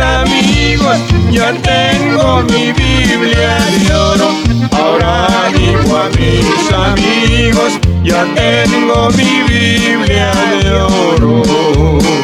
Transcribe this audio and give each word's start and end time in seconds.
amigos, 0.00 0.98
ya 1.30 1.52
tengo 1.52 2.42
mi 2.42 2.72
Biblia 2.72 3.58
de 3.86 3.94
oro. 3.94 4.30
Ahora 4.72 5.28
digo 5.52 5.96
a 5.96 6.08
mis 6.10 6.72
amigos, 6.72 7.72
ya 8.02 8.24
tengo 8.34 9.10
mi 9.10 9.42
Biblia 9.48 10.32
de 10.62 10.72
oro. 10.72 12.19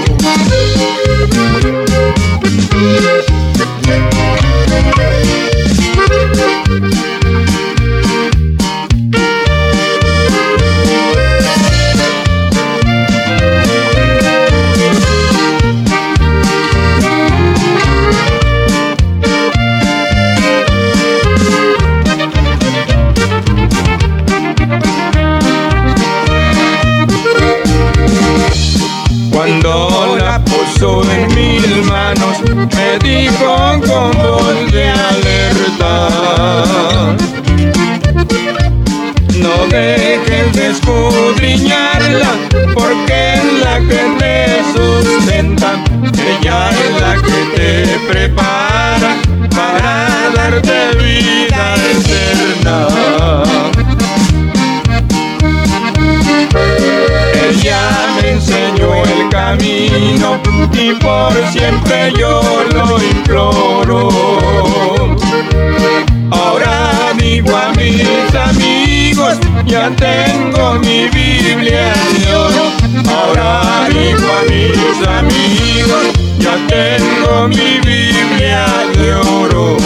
Mi 70.81 71.09
Biblia 71.09 71.93
oro. 72.35 72.73
Ahora 73.09 73.89
digo 73.89 74.27
a 74.33 74.43
mis 74.51 75.09
amigos, 75.09 76.07
ya 76.39 76.57
tengo 76.67 77.49
mi 77.49 77.81
Biblia 77.81 78.67
de 78.97 79.15
oro. 79.15 79.77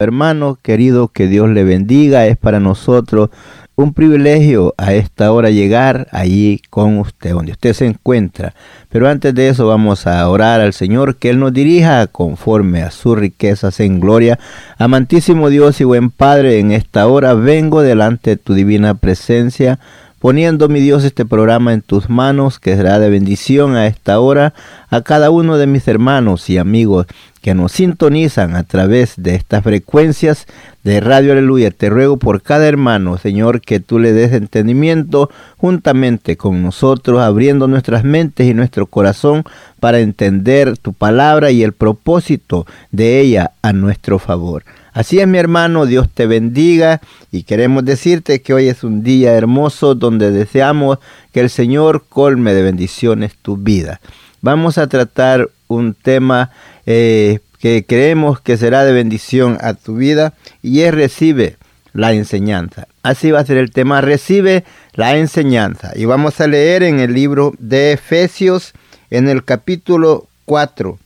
Hermano 0.00 0.58
querido, 0.60 1.08
que 1.08 1.28
Dios 1.28 1.48
le 1.48 1.64
bendiga. 1.64 2.26
Es 2.26 2.36
para 2.36 2.60
nosotros 2.60 3.30
un 3.76 3.92
privilegio 3.92 4.74
a 4.78 4.94
esta 4.94 5.32
hora 5.32 5.50
llegar 5.50 6.06
allí 6.12 6.62
con 6.70 6.98
usted, 6.98 7.32
donde 7.32 7.52
usted 7.52 7.72
se 7.72 7.86
encuentra. 7.86 8.54
Pero 8.88 9.08
antes 9.08 9.34
de 9.34 9.48
eso 9.48 9.66
vamos 9.66 10.06
a 10.06 10.28
orar 10.28 10.60
al 10.60 10.72
Señor, 10.72 11.16
que 11.16 11.30
Él 11.30 11.40
nos 11.40 11.52
dirija 11.52 12.06
conforme 12.06 12.82
a 12.82 12.90
sus 12.90 13.18
riquezas 13.18 13.80
en 13.80 13.98
gloria. 13.98 14.38
Amantísimo 14.78 15.50
Dios 15.50 15.80
y 15.80 15.84
buen 15.84 16.10
Padre, 16.10 16.60
en 16.60 16.70
esta 16.70 17.06
hora 17.08 17.34
vengo 17.34 17.82
delante 17.82 18.30
de 18.30 18.36
tu 18.36 18.54
divina 18.54 18.94
presencia 18.94 19.78
poniendo, 20.24 20.70
mi 20.70 20.80
Dios, 20.80 21.04
este 21.04 21.26
programa 21.26 21.74
en 21.74 21.82
tus 21.82 22.08
manos, 22.08 22.58
que 22.58 22.74
será 22.76 22.98
de 22.98 23.10
bendición 23.10 23.76
a 23.76 23.86
esta 23.86 24.20
hora 24.20 24.54
a 24.88 25.02
cada 25.02 25.30
uno 25.30 25.58
de 25.58 25.66
mis 25.66 25.86
hermanos 25.86 26.48
y 26.48 26.56
amigos 26.56 27.06
que 27.42 27.54
nos 27.54 27.72
sintonizan 27.72 28.56
a 28.56 28.62
través 28.62 29.16
de 29.18 29.34
estas 29.34 29.62
frecuencias 29.62 30.46
de 30.84 31.00
Radio 31.00 31.32
Aleluya. 31.32 31.70
Te 31.70 31.88
ruego 31.90 32.18
por 32.18 32.42
cada 32.42 32.68
hermano, 32.68 33.18
Señor, 33.18 33.62
que 33.62 33.80
tú 33.80 33.98
le 33.98 34.12
des 34.12 34.32
entendimiento 34.32 35.30
juntamente 35.56 36.36
con 36.36 36.62
nosotros, 36.62 37.20
abriendo 37.20 37.66
nuestras 37.66 38.04
mentes 38.04 38.46
y 38.46 38.54
nuestro 38.54 38.86
corazón 38.86 39.44
para 39.80 39.98
entender 40.00 40.76
tu 40.78 40.92
palabra 40.92 41.50
y 41.50 41.62
el 41.62 41.72
propósito 41.72 42.66
de 42.92 43.20
ella 43.20 43.52
a 43.62 43.72
nuestro 43.72 44.18
favor. 44.18 44.62
Así 44.92 45.18
es 45.18 45.26
mi 45.26 45.38
hermano, 45.38 45.86
Dios 45.86 46.08
te 46.12 46.26
bendiga 46.26 47.00
y 47.32 47.42
queremos 47.42 47.84
decirte 47.84 48.42
que 48.42 48.54
hoy 48.54 48.68
es 48.68 48.84
un 48.84 49.02
día 49.02 49.32
hermoso 49.32 49.96
donde 49.96 50.30
deseamos 50.30 50.98
que 51.32 51.40
el 51.40 51.50
Señor 51.50 52.04
colme 52.08 52.54
de 52.54 52.62
bendiciones 52.62 53.34
tu 53.42 53.56
vida. 53.56 54.00
Vamos 54.40 54.78
a 54.78 54.86
tratar 54.86 55.48
un 55.66 55.94
tema 55.94 56.50
eh, 56.86 57.40
que 57.64 57.86
creemos 57.86 58.42
que 58.42 58.58
será 58.58 58.84
de 58.84 58.92
bendición 58.92 59.56
a 59.62 59.72
tu 59.72 59.96
vida 59.96 60.34
y 60.60 60.82
es 60.82 60.92
recibe 60.92 61.56
la 61.94 62.12
enseñanza. 62.12 62.88
Así 63.02 63.30
va 63.30 63.40
a 63.40 63.46
ser 63.46 63.56
el 63.56 63.70
tema, 63.70 64.02
recibe 64.02 64.64
la 64.92 65.16
enseñanza. 65.16 65.92
Y 65.96 66.04
vamos 66.04 66.42
a 66.42 66.46
leer 66.46 66.82
en 66.82 67.00
el 67.00 67.14
libro 67.14 67.54
de 67.58 67.92
Efesios 67.92 68.74
en 69.08 69.30
el 69.30 69.46
capítulo 69.46 70.28
4, 70.44 70.98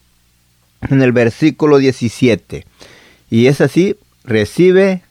en 0.89 1.01
el 1.01 1.13
versículo 1.13 1.77
17. 1.77 2.65
Y 3.29 3.47
es 3.47 3.61
así, 3.61 3.95
recibe 4.25 5.01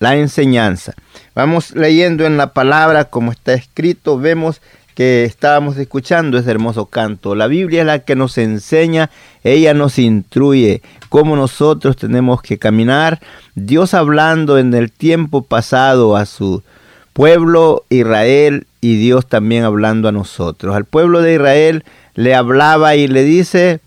la 0.00 0.14
enseñanza. 0.14 0.92
Vamos 1.34 1.70
leyendo 1.74 2.26
en 2.26 2.36
la 2.36 2.52
palabra 2.52 3.06
como 3.06 3.32
está 3.32 3.54
escrito, 3.54 4.18
vemos 4.18 4.60
que 4.98 5.22
estábamos 5.22 5.76
escuchando 5.76 6.38
ese 6.38 6.50
hermoso 6.50 6.86
canto. 6.86 7.36
La 7.36 7.46
Biblia 7.46 7.82
es 7.82 7.86
la 7.86 8.00
que 8.00 8.16
nos 8.16 8.36
enseña, 8.36 9.10
ella 9.44 9.72
nos 9.72 9.96
instruye 9.96 10.82
cómo 11.08 11.36
nosotros 11.36 11.96
tenemos 11.96 12.42
que 12.42 12.58
caminar. 12.58 13.20
Dios 13.54 13.94
hablando 13.94 14.58
en 14.58 14.74
el 14.74 14.90
tiempo 14.90 15.42
pasado 15.42 16.16
a 16.16 16.26
su 16.26 16.64
pueblo 17.12 17.84
Israel 17.90 18.66
y 18.80 18.96
Dios 18.96 19.28
también 19.28 19.62
hablando 19.62 20.08
a 20.08 20.12
nosotros. 20.12 20.74
Al 20.74 20.84
pueblo 20.84 21.22
de 21.22 21.34
Israel 21.34 21.84
le 22.16 22.34
hablaba 22.34 22.96
y 22.96 23.06
le 23.06 23.22
dice, 23.22 23.78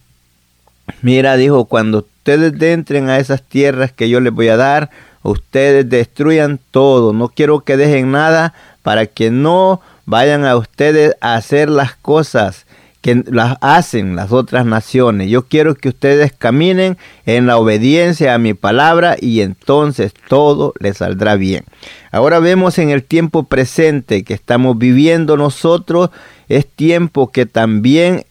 mira, 1.01 1.35
dijo, 1.35 1.65
cuando 1.65 2.07
ustedes 2.19 2.53
entren 2.61 3.09
a 3.09 3.19
esas 3.19 3.43
tierras 3.43 3.91
que 3.91 4.07
yo 4.07 4.21
les 4.21 4.31
voy 4.31 4.47
a 4.47 4.55
dar, 4.55 4.89
ustedes 5.23 5.89
destruyan 5.89 6.57
todo, 6.71 7.11
no 7.11 7.27
quiero 7.27 7.65
que 7.65 7.75
dejen 7.75 8.11
nada 8.11 8.53
para 8.81 9.07
que 9.07 9.29
no 9.29 9.81
vayan 10.11 10.43
a 10.43 10.57
ustedes 10.57 11.15
a 11.21 11.35
hacer 11.35 11.69
las 11.69 11.95
cosas 11.95 12.65
que 12.99 13.23
las 13.25 13.57
hacen 13.61 14.17
las 14.17 14.33
otras 14.33 14.65
naciones. 14.65 15.29
Yo 15.29 15.43
quiero 15.43 15.73
que 15.73 15.87
ustedes 15.87 16.33
caminen 16.33 16.97
en 17.25 17.47
la 17.47 17.57
obediencia 17.57 18.35
a 18.35 18.37
mi 18.37 18.53
palabra 18.53 19.15
y 19.19 19.39
entonces 19.39 20.13
todo 20.27 20.73
les 20.79 20.97
saldrá 20.97 21.37
bien. 21.37 21.63
Ahora 22.11 22.39
vemos 22.39 22.77
en 22.77 22.89
el 22.89 23.03
tiempo 23.03 23.43
presente 23.43 24.23
que 24.23 24.33
estamos 24.33 24.77
viviendo 24.77 25.37
nosotros, 25.37 26.09
es 26.49 26.67
tiempo 26.67 27.31
que 27.31 27.45
también 27.45 28.25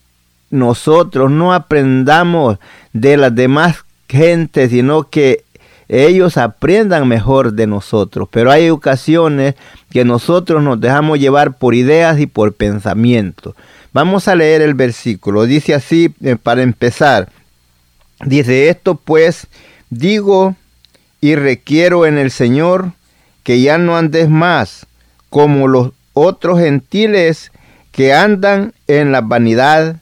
nosotros 0.50 1.30
no 1.30 1.54
aprendamos 1.54 2.58
de 2.92 3.16
las 3.16 3.34
demás 3.34 3.86
gentes, 4.06 4.70
sino 4.70 5.08
que 5.08 5.44
ellos 5.90 6.36
aprendan 6.36 7.08
mejor 7.08 7.52
de 7.54 7.66
nosotros. 7.66 8.28
Pero 8.30 8.52
hay 8.52 8.70
ocasiones 8.70 9.56
que 9.90 10.04
nosotros 10.04 10.62
nos 10.62 10.80
dejamos 10.80 11.18
llevar 11.18 11.58
por 11.58 11.74
ideas 11.74 12.20
y 12.20 12.26
por 12.26 12.54
pensamientos. 12.54 13.56
Vamos 13.92 14.28
a 14.28 14.36
leer 14.36 14.62
el 14.62 14.74
versículo. 14.74 15.46
Dice 15.46 15.74
así 15.74 16.14
eh, 16.22 16.36
para 16.40 16.62
empezar. 16.62 17.28
Dice 18.24 18.68
esto 18.68 18.94
pues 18.94 19.48
digo 19.88 20.54
y 21.20 21.34
requiero 21.34 22.06
en 22.06 22.18
el 22.18 22.30
Señor 22.30 22.92
que 23.42 23.60
ya 23.60 23.76
no 23.76 23.96
andes 23.96 24.28
más 24.28 24.86
como 25.28 25.66
los 25.66 25.90
otros 26.12 26.60
gentiles 26.60 27.50
que 27.90 28.14
andan 28.14 28.74
en 28.86 29.10
la 29.10 29.22
vanidad 29.22 29.96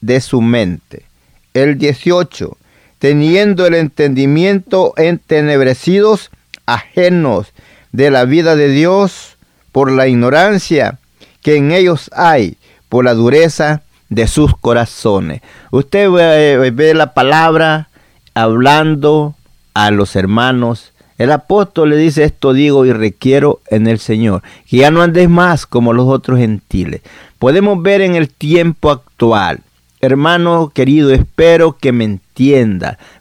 de 0.00 0.20
su 0.22 0.40
mente. 0.40 1.02
El 1.52 1.76
18. 1.76 2.56
Teniendo 2.98 3.66
el 3.66 3.74
entendimiento 3.74 4.94
entenebrecidos, 4.96 6.30
ajenos 6.66 7.52
de 7.92 8.10
la 8.10 8.24
vida 8.24 8.56
de 8.56 8.68
Dios 8.68 9.36
por 9.72 9.90
la 9.90 10.08
ignorancia 10.08 10.98
que 11.42 11.56
en 11.56 11.72
ellos 11.72 12.10
hay, 12.14 12.56
por 12.88 13.04
la 13.04 13.14
dureza 13.14 13.82
de 14.08 14.26
sus 14.26 14.56
corazones. 14.56 15.42
Usted 15.70 16.10
ve, 16.10 16.94
la 16.94 17.14
palabra 17.14 17.88
hablando 18.34 19.34
a 19.74 19.90
los 19.90 20.16
hermanos 20.16 20.92
el 21.18 21.32
apóstol 21.32 21.90
le 21.90 21.96
dice 21.96 22.24
esto 22.24 22.52
digo 22.52 22.84
y 22.84 22.92
requiero 22.92 23.60
en 23.68 23.86
el 23.86 23.98
Señor, 23.98 24.42
que 24.68 24.78
ya 24.78 24.90
no 24.90 25.00
andes 25.00 25.30
más 25.30 25.66
como 25.66 25.94
los 25.94 26.06
otros 26.08 26.38
gentiles. 26.38 27.00
Podemos 27.38 27.82
ver 27.82 28.02
en 28.02 28.16
el 28.16 28.28
tiempo 28.28 28.90
actual, 28.90 29.60
hermano 30.00 30.70
querido, 30.74 31.10
espero 31.12 31.78
que 31.78 31.92
me 31.92 32.04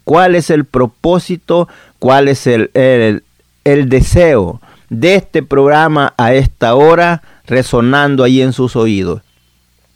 cuál 0.04 0.36
es 0.36 0.50
el 0.50 0.66
propósito, 0.66 1.68
cuál 2.00 2.28
es 2.28 2.48
el, 2.48 2.70
el, 2.74 3.24
el 3.64 3.90
deseo 3.90 4.62
de 4.90 5.16
este 5.16 5.42
programa 5.44 6.14
a 6.18 6.34
esta 6.34 6.76
hora 6.76 7.22
resonando 7.46 8.24
ahí 8.24 8.42
en 8.42 8.54
sus 8.54 8.76
oídos. 8.76 9.22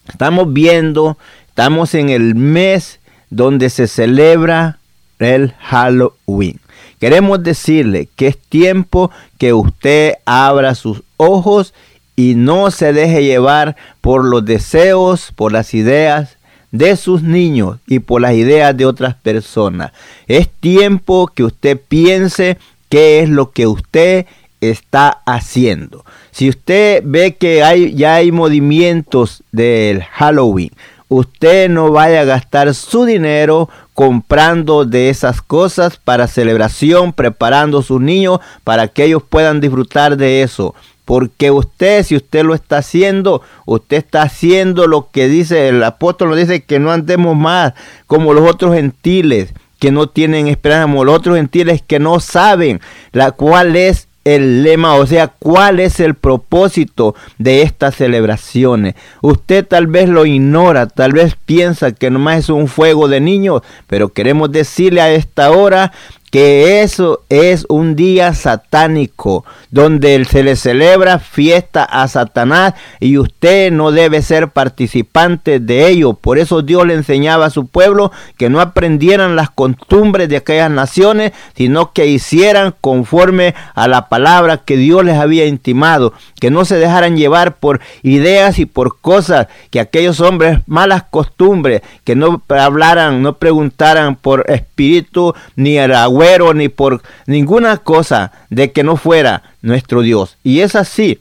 Estamos 0.07 0.51
viendo, 0.53 1.17
estamos 1.47 1.93
en 1.93 2.09
el 2.09 2.35
mes 2.35 2.99
donde 3.29 3.69
se 3.69 3.87
celebra 3.87 4.79
el 5.19 5.53
Halloween. 5.59 6.59
Queremos 6.99 7.43
decirle 7.43 8.09
que 8.15 8.27
es 8.27 8.37
tiempo 8.37 9.11
que 9.37 9.53
usted 9.53 10.15
abra 10.25 10.75
sus 10.75 11.03
ojos 11.17 11.73
y 12.15 12.35
no 12.35 12.71
se 12.71 12.91
deje 12.91 13.23
llevar 13.23 13.75
por 14.01 14.25
los 14.25 14.43
deseos, 14.43 15.31
por 15.35 15.51
las 15.51 15.73
ideas 15.73 16.38
de 16.71 16.95
sus 16.95 17.23
niños 17.23 17.77
y 17.87 17.99
por 17.99 18.21
las 18.21 18.33
ideas 18.33 18.75
de 18.75 18.85
otras 18.85 19.15
personas. 19.15 19.91
Es 20.27 20.49
tiempo 20.49 21.27
que 21.33 21.43
usted 21.43 21.79
piense 21.87 22.57
qué 22.89 23.21
es 23.21 23.29
lo 23.29 23.51
que 23.51 23.67
usted 23.67 24.25
está 24.61 25.21
haciendo. 25.25 26.03
Si 26.31 26.49
usted 26.49 27.01
ve 27.05 27.35
que 27.35 27.63
hay, 27.63 27.93
ya 27.93 28.15
hay 28.15 28.31
movimientos 28.31 29.43
del 29.51 30.03
Halloween, 30.03 30.71
usted 31.07 31.69
no 31.69 31.91
vaya 31.91 32.21
a 32.21 32.25
gastar 32.25 32.73
su 32.75 33.05
dinero 33.05 33.69
comprando 33.93 34.85
de 34.85 35.09
esas 35.09 35.41
cosas 35.41 35.97
para 35.97 36.27
celebración, 36.27 37.13
preparando 37.13 37.79
a 37.79 37.83
sus 37.83 37.99
niños 37.99 38.39
para 38.63 38.87
que 38.87 39.05
ellos 39.05 39.23
puedan 39.27 39.59
disfrutar 39.59 40.17
de 40.17 40.43
eso. 40.43 40.75
Porque 41.09 41.49
usted, 41.49 42.03
si 42.03 42.15
usted 42.15 42.43
lo 42.43 42.53
está 42.53 42.77
haciendo, 42.77 43.41
usted 43.65 43.97
está 43.97 44.21
haciendo 44.21 44.85
lo 44.85 45.09
que 45.09 45.27
dice 45.27 45.67
el 45.67 45.81
apóstol, 45.81 46.37
dice 46.37 46.61
que 46.61 46.77
no 46.77 46.91
andemos 46.91 47.35
más 47.35 47.73
como 48.05 48.31
los 48.31 48.47
otros 48.47 48.75
gentiles 48.75 49.55
que 49.79 49.89
no 49.89 50.07
tienen 50.07 50.47
esperanza, 50.47 50.83
como 50.83 51.03
los 51.03 51.15
otros 51.15 51.37
gentiles 51.37 51.81
que 51.81 51.97
no 51.97 52.19
saben 52.19 52.79
la 53.11 53.31
cual 53.31 53.75
es 53.75 54.07
el 54.23 54.61
lema, 54.61 54.93
o 54.95 55.07
sea, 55.07 55.29
cuál 55.29 55.79
es 55.79 55.99
el 55.99 56.13
propósito 56.13 57.15
de 57.39 57.63
estas 57.63 57.95
celebraciones. 57.95 58.93
Usted 59.21 59.65
tal 59.65 59.87
vez 59.87 60.09
lo 60.09 60.27
ignora, 60.27 60.85
tal 60.85 61.13
vez 61.13 61.35
piensa 61.45 61.91
que 61.91 62.11
nomás 62.11 62.37
es 62.37 62.49
un 62.49 62.67
fuego 62.67 63.07
de 63.07 63.19
niños, 63.19 63.61
pero 63.87 64.09
queremos 64.09 64.51
decirle 64.51 65.01
a 65.01 65.11
esta 65.11 65.49
hora 65.49 65.91
que 66.31 66.81
eso 66.81 67.21
es 67.29 67.65
un 67.69 67.95
día 67.95 68.33
satánico, 68.33 69.45
donde 69.71 70.23
se 70.25 70.43
le 70.43 70.55
celebra 70.55 71.19
fiesta 71.19 71.83
a 71.83 72.07
Satanás 72.07 72.73
y 72.99 73.17
usted 73.17 73.71
no 73.71 73.91
debe 73.91 74.21
ser 74.21 74.49
participante 74.49 75.59
de 75.59 75.87
ello. 75.87 76.13
Por 76.13 76.37
eso 76.37 76.61
Dios 76.61 76.85
le 76.85 76.93
enseñaba 76.93 77.47
a 77.47 77.49
su 77.49 77.67
pueblo 77.67 78.11
que 78.37 78.49
no 78.49 78.61
aprendieran 78.61 79.35
las 79.35 79.49
costumbres 79.49 80.29
de 80.29 80.37
aquellas 80.37 80.71
naciones, 80.71 81.31
sino 81.55 81.93
que 81.93 82.07
hicieran 82.07 82.75
conforme 82.79 83.55
a 83.73 83.87
la 83.87 84.07
palabra 84.09 84.57
que 84.57 84.77
Dios 84.77 85.03
les 85.03 85.17
había 85.17 85.45
intimado, 85.45 86.13
que 86.39 86.51
no 86.51 86.65
se 86.65 86.75
dejaran 86.75 87.17
llevar 87.17 87.57
por 87.57 87.79
ideas 88.03 88.59
y 88.59 88.65
por 88.65 88.99
cosas, 88.99 89.47
que 89.71 89.79
aquellos 89.79 90.19
hombres 90.19 90.59
malas 90.67 91.03
costumbres, 91.09 91.81
que 92.03 92.15
no 92.15 92.41
hablaran, 92.49 93.21
no 93.21 93.37
preguntaran 93.37 94.15
por 94.15 94.45
espíritu 94.49 95.33
ni 95.55 95.77
agua 95.79 96.18
ni 96.53 96.69
por 96.69 97.01
ninguna 97.27 97.77
cosa 97.77 98.31
de 98.49 98.71
que 98.71 98.83
no 98.83 98.97
fuera 98.97 99.43
nuestro 99.61 100.01
Dios. 100.01 100.37
Y 100.43 100.59
es 100.59 100.75
así. 100.75 101.19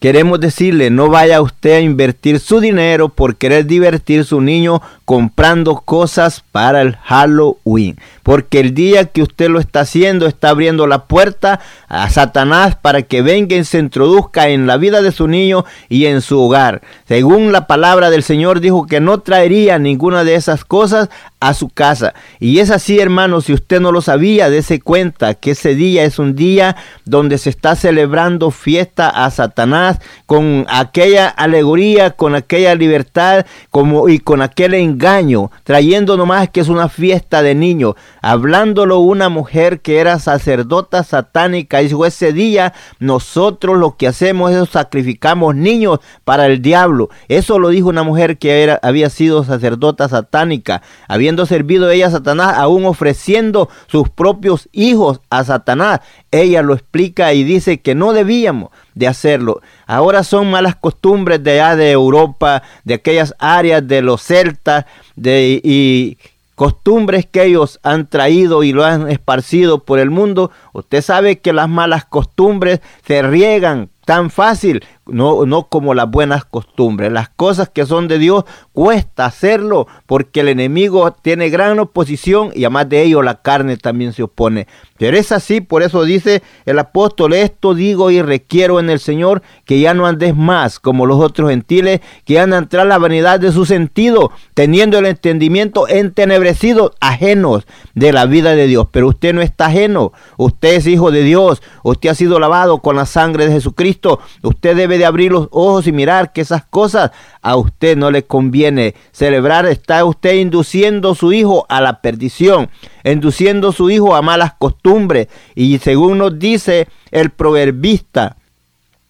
Queremos 0.00 0.40
decirle, 0.40 0.90
no 0.90 1.08
vaya 1.08 1.42
usted 1.42 1.72
a 1.76 1.80
invertir 1.80 2.40
su 2.40 2.60
dinero 2.60 3.10
por 3.10 3.36
querer 3.36 3.66
divertir 3.66 4.24
su 4.24 4.40
niño 4.40 4.80
comprando 5.10 5.82
cosas 5.84 6.44
para 6.52 6.82
el 6.82 6.94
Halloween. 6.94 7.98
Porque 8.22 8.60
el 8.60 8.74
día 8.74 9.06
que 9.06 9.22
usted 9.22 9.50
lo 9.50 9.58
está 9.58 9.80
haciendo, 9.80 10.28
está 10.28 10.50
abriendo 10.50 10.86
la 10.86 11.06
puerta 11.06 11.58
a 11.88 12.08
Satanás 12.10 12.76
para 12.80 13.02
que 13.02 13.20
venga 13.20 13.56
y 13.56 13.64
se 13.64 13.80
introduzca 13.80 14.50
en 14.50 14.68
la 14.68 14.76
vida 14.76 15.02
de 15.02 15.10
su 15.10 15.26
niño 15.26 15.64
y 15.88 16.06
en 16.06 16.20
su 16.20 16.40
hogar. 16.40 16.82
Según 17.08 17.50
la 17.50 17.66
palabra 17.66 18.08
del 18.08 18.22
Señor 18.22 18.60
dijo 18.60 18.86
que 18.86 19.00
no 19.00 19.18
traería 19.18 19.80
ninguna 19.80 20.22
de 20.22 20.36
esas 20.36 20.64
cosas 20.64 21.08
a 21.40 21.54
su 21.54 21.70
casa. 21.70 22.14
Y 22.38 22.60
es 22.60 22.70
así, 22.70 23.00
hermano, 23.00 23.40
si 23.40 23.52
usted 23.52 23.80
no 23.80 23.90
lo 23.90 24.02
sabía, 24.02 24.48
dése 24.48 24.78
cuenta 24.78 25.34
que 25.34 25.52
ese 25.52 25.74
día 25.74 26.04
es 26.04 26.20
un 26.20 26.36
día 26.36 26.76
donde 27.04 27.38
se 27.38 27.50
está 27.50 27.74
celebrando 27.74 28.50
fiesta 28.52 29.08
a 29.08 29.28
Satanás 29.30 29.98
con 30.26 30.66
aquella 30.68 31.28
alegoría, 31.28 32.10
con 32.10 32.34
aquella 32.34 32.74
libertad 32.74 33.46
como, 33.70 34.08
y 34.08 34.18
con 34.18 34.42
aquel 34.42 34.74
engaño 34.74 34.99
engaño, 35.00 35.50
trayendo 35.64 36.18
nomás 36.18 36.50
que 36.50 36.60
es 36.60 36.68
una 36.68 36.90
fiesta 36.90 37.40
de 37.40 37.54
niños, 37.54 37.94
hablándolo 38.20 38.98
una 38.98 39.30
mujer 39.30 39.80
que 39.80 39.98
era 39.98 40.18
sacerdota 40.18 41.02
satánica, 41.04 41.80
y 41.80 41.86
dijo, 41.88 42.04
ese 42.04 42.34
día 42.34 42.74
nosotros 42.98 43.78
lo 43.78 43.96
que 43.96 44.06
hacemos 44.06 44.52
es 44.52 44.68
sacrificamos 44.68 45.56
niños 45.56 46.00
para 46.24 46.46
el 46.46 46.60
diablo. 46.60 47.08
Eso 47.28 47.58
lo 47.58 47.70
dijo 47.70 47.88
una 47.88 48.02
mujer 48.02 48.36
que 48.36 48.62
era, 48.62 48.78
había 48.82 49.08
sido 49.08 49.42
sacerdota 49.42 50.06
satánica, 50.08 50.82
habiendo 51.08 51.46
servido 51.46 51.90
ella 51.90 52.08
a 52.08 52.10
Satanás, 52.10 52.58
aún 52.58 52.84
ofreciendo 52.84 53.70
sus 53.86 54.10
propios 54.10 54.68
hijos 54.70 55.22
a 55.30 55.44
Satanás. 55.44 56.00
Ella 56.30 56.60
lo 56.60 56.74
explica 56.74 57.32
y 57.32 57.42
dice 57.42 57.80
que 57.80 57.94
no 57.94 58.12
debíamos 58.12 58.70
de 58.94 59.06
hacerlo. 59.06 59.60
Ahora 59.86 60.22
son 60.24 60.50
malas 60.50 60.76
costumbres 60.76 61.42
de 61.42 61.60
allá 61.60 61.76
de 61.76 61.90
Europa, 61.90 62.62
de 62.84 62.94
aquellas 62.94 63.34
áreas 63.38 63.86
de 63.86 64.02
los 64.02 64.22
celtas, 64.22 64.86
de, 65.16 65.60
y 65.62 66.18
costumbres 66.54 67.24
que 67.24 67.44
ellos 67.44 67.80
han 67.82 68.06
traído 68.06 68.62
y 68.62 68.72
lo 68.72 68.84
han 68.84 69.10
esparcido 69.10 69.84
por 69.84 69.98
el 69.98 70.10
mundo. 70.10 70.50
Usted 70.74 71.00
sabe 71.00 71.38
que 71.38 71.54
las 71.54 71.70
malas 71.70 72.04
costumbres 72.04 72.80
se 73.06 73.22
riegan 73.22 73.88
tan 74.04 74.28
fácil 74.28 74.84
no, 75.10 75.46
no 75.46 75.64
como 75.68 75.94
las 75.94 76.10
buenas 76.10 76.44
costumbres. 76.44 77.12
Las 77.12 77.28
cosas 77.28 77.68
que 77.68 77.86
son 77.86 78.08
de 78.08 78.18
Dios 78.18 78.44
cuesta 78.72 79.26
hacerlo 79.26 79.86
porque 80.06 80.40
el 80.40 80.48
enemigo 80.48 81.12
tiene 81.12 81.50
gran 81.50 81.78
oposición 81.78 82.50
y 82.54 82.64
además 82.64 82.88
de 82.88 83.02
ello 83.02 83.22
la 83.22 83.42
carne 83.42 83.76
también 83.76 84.12
se 84.12 84.22
opone. 84.22 84.66
Pero 84.98 85.16
es 85.16 85.32
así, 85.32 85.60
por 85.60 85.82
eso 85.82 86.04
dice 86.04 86.42
el 86.66 86.78
apóstol, 86.78 87.32
esto 87.32 87.74
digo 87.74 88.10
y 88.10 88.20
requiero 88.20 88.80
en 88.80 88.90
el 88.90 89.00
Señor 89.00 89.42
que 89.64 89.80
ya 89.80 89.94
no 89.94 90.06
andes 90.06 90.36
más 90.36 90.78
como 90.78 91.06
los 91.06 91.20
otros 91.20 91.50
gentiles 91.50 92.00
que 92.24 92.38
andan 92.38 92.68
tras 92.68 92.86
la 92.86 92.98
vanidad 92.98 93.40
de 93.40 93.52
su 93.52 93.64
sentido, 93.64 94.30
teniendo 94.54 94.98
el 94.98 95.06
entendimiento 95.06 95.88
entenebrecido, 95.88 96.94
ajenos 97.00 97.66
de 97.94 98.12
la 98.12 98.26
vida 98.26 98.54
de 98.54 98.66
Dios. 98.66 98.88
Pero 98.90 99.08
usted 99.08 99.34
no 99.34 99.42
está 99.42 99.66
ajeno, 99.66 100.12
usted 100.36 100.74
es 100.74 100.86
hijo 100.86 101.10
de 101.10 101.22
Dios, 101.22 101.62
usted 101.82 102.10
ha 102.10 102.14
sido 102.14 102.38
lavado 102.38 102.78
con 102.78 102.96
la 102.96 103.06
sangre 103.06 103.46
de 103.46 103.52
Jesucristo, 103.52 104.20
usted 104.42 104.76
debe 104.76 104.98
de 105.00 105.06
abrir 105.06 105.32
los 105.32 105.48
ojos 105.50 105.86
y 105.86 105.92
mirar 105.92 106.32
que 106.32 106.42
esas 106.42 106.64
cosas 106.64 107.10
a 107.40 107.56
usted 107.56 107.96
no 107.96 108.10
le 108.10 108.24
conviene 108.24 108.94
celebrar. 109.12 109.66
Está 109.66 110.04
usted 110.04 110.34
induciendo 110.34 111.12
a 111.12 111.14
su 111.14 111.32
hijo 111.32 111.66
a 111.68 111.80
la 111.80 112.00
perdición, 112.02 112.68
induciendo 113.02 113.70
a 113.70 113.72
su 113.72 113.90
hijo 113.90 114.14
a 114.14 114.22
malas 114.22 114.52
costumbres. 114.58 115.28
Y 115.54 115.78
según 115.78 116.18
nos 116.18 116.38
dice 116.38 116.86
el 117.10 117.30
proverbista, 117.30 118.36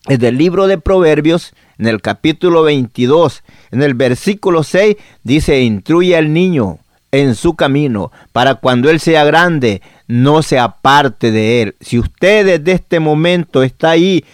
en 0.07 0.25
el 0.25 0.39
libro 0.39 0.67
de 0.67 0.79
Proverbios, 0.79 1.55
en 1.79 1.89
el 1.89 2.01
capítulo 2.01 2.63
22, 2.63 3.43
en 3.73 3.83
el 3.83 3.95
versículo 3.95 4.63
6, 4.63 4.97
dice, 5.25 5.61
instruye 5.61 6.17
al 6.17 6.33
niño 6.33 6.79
en 7.13 7.35
su 7.35 7.55
camino, 7.55 8.13
para 8.33 8.55
cuando 8.57 8.89
él 8.89 9.01
sea 9.01 9.25
grande, 9.25 9.83
no 10.07 10.43
se 10.43 10.59
aparte 10.59 11.33
de 11.33 11.63
él. 11.63 11.77
Si 11.81 11.99
usted 11.99 12.47
desde 12.47 12.73
este 12.73 13.01
momento 13.01 13.63
está 13.63 13.91
ahí 13.91 14.25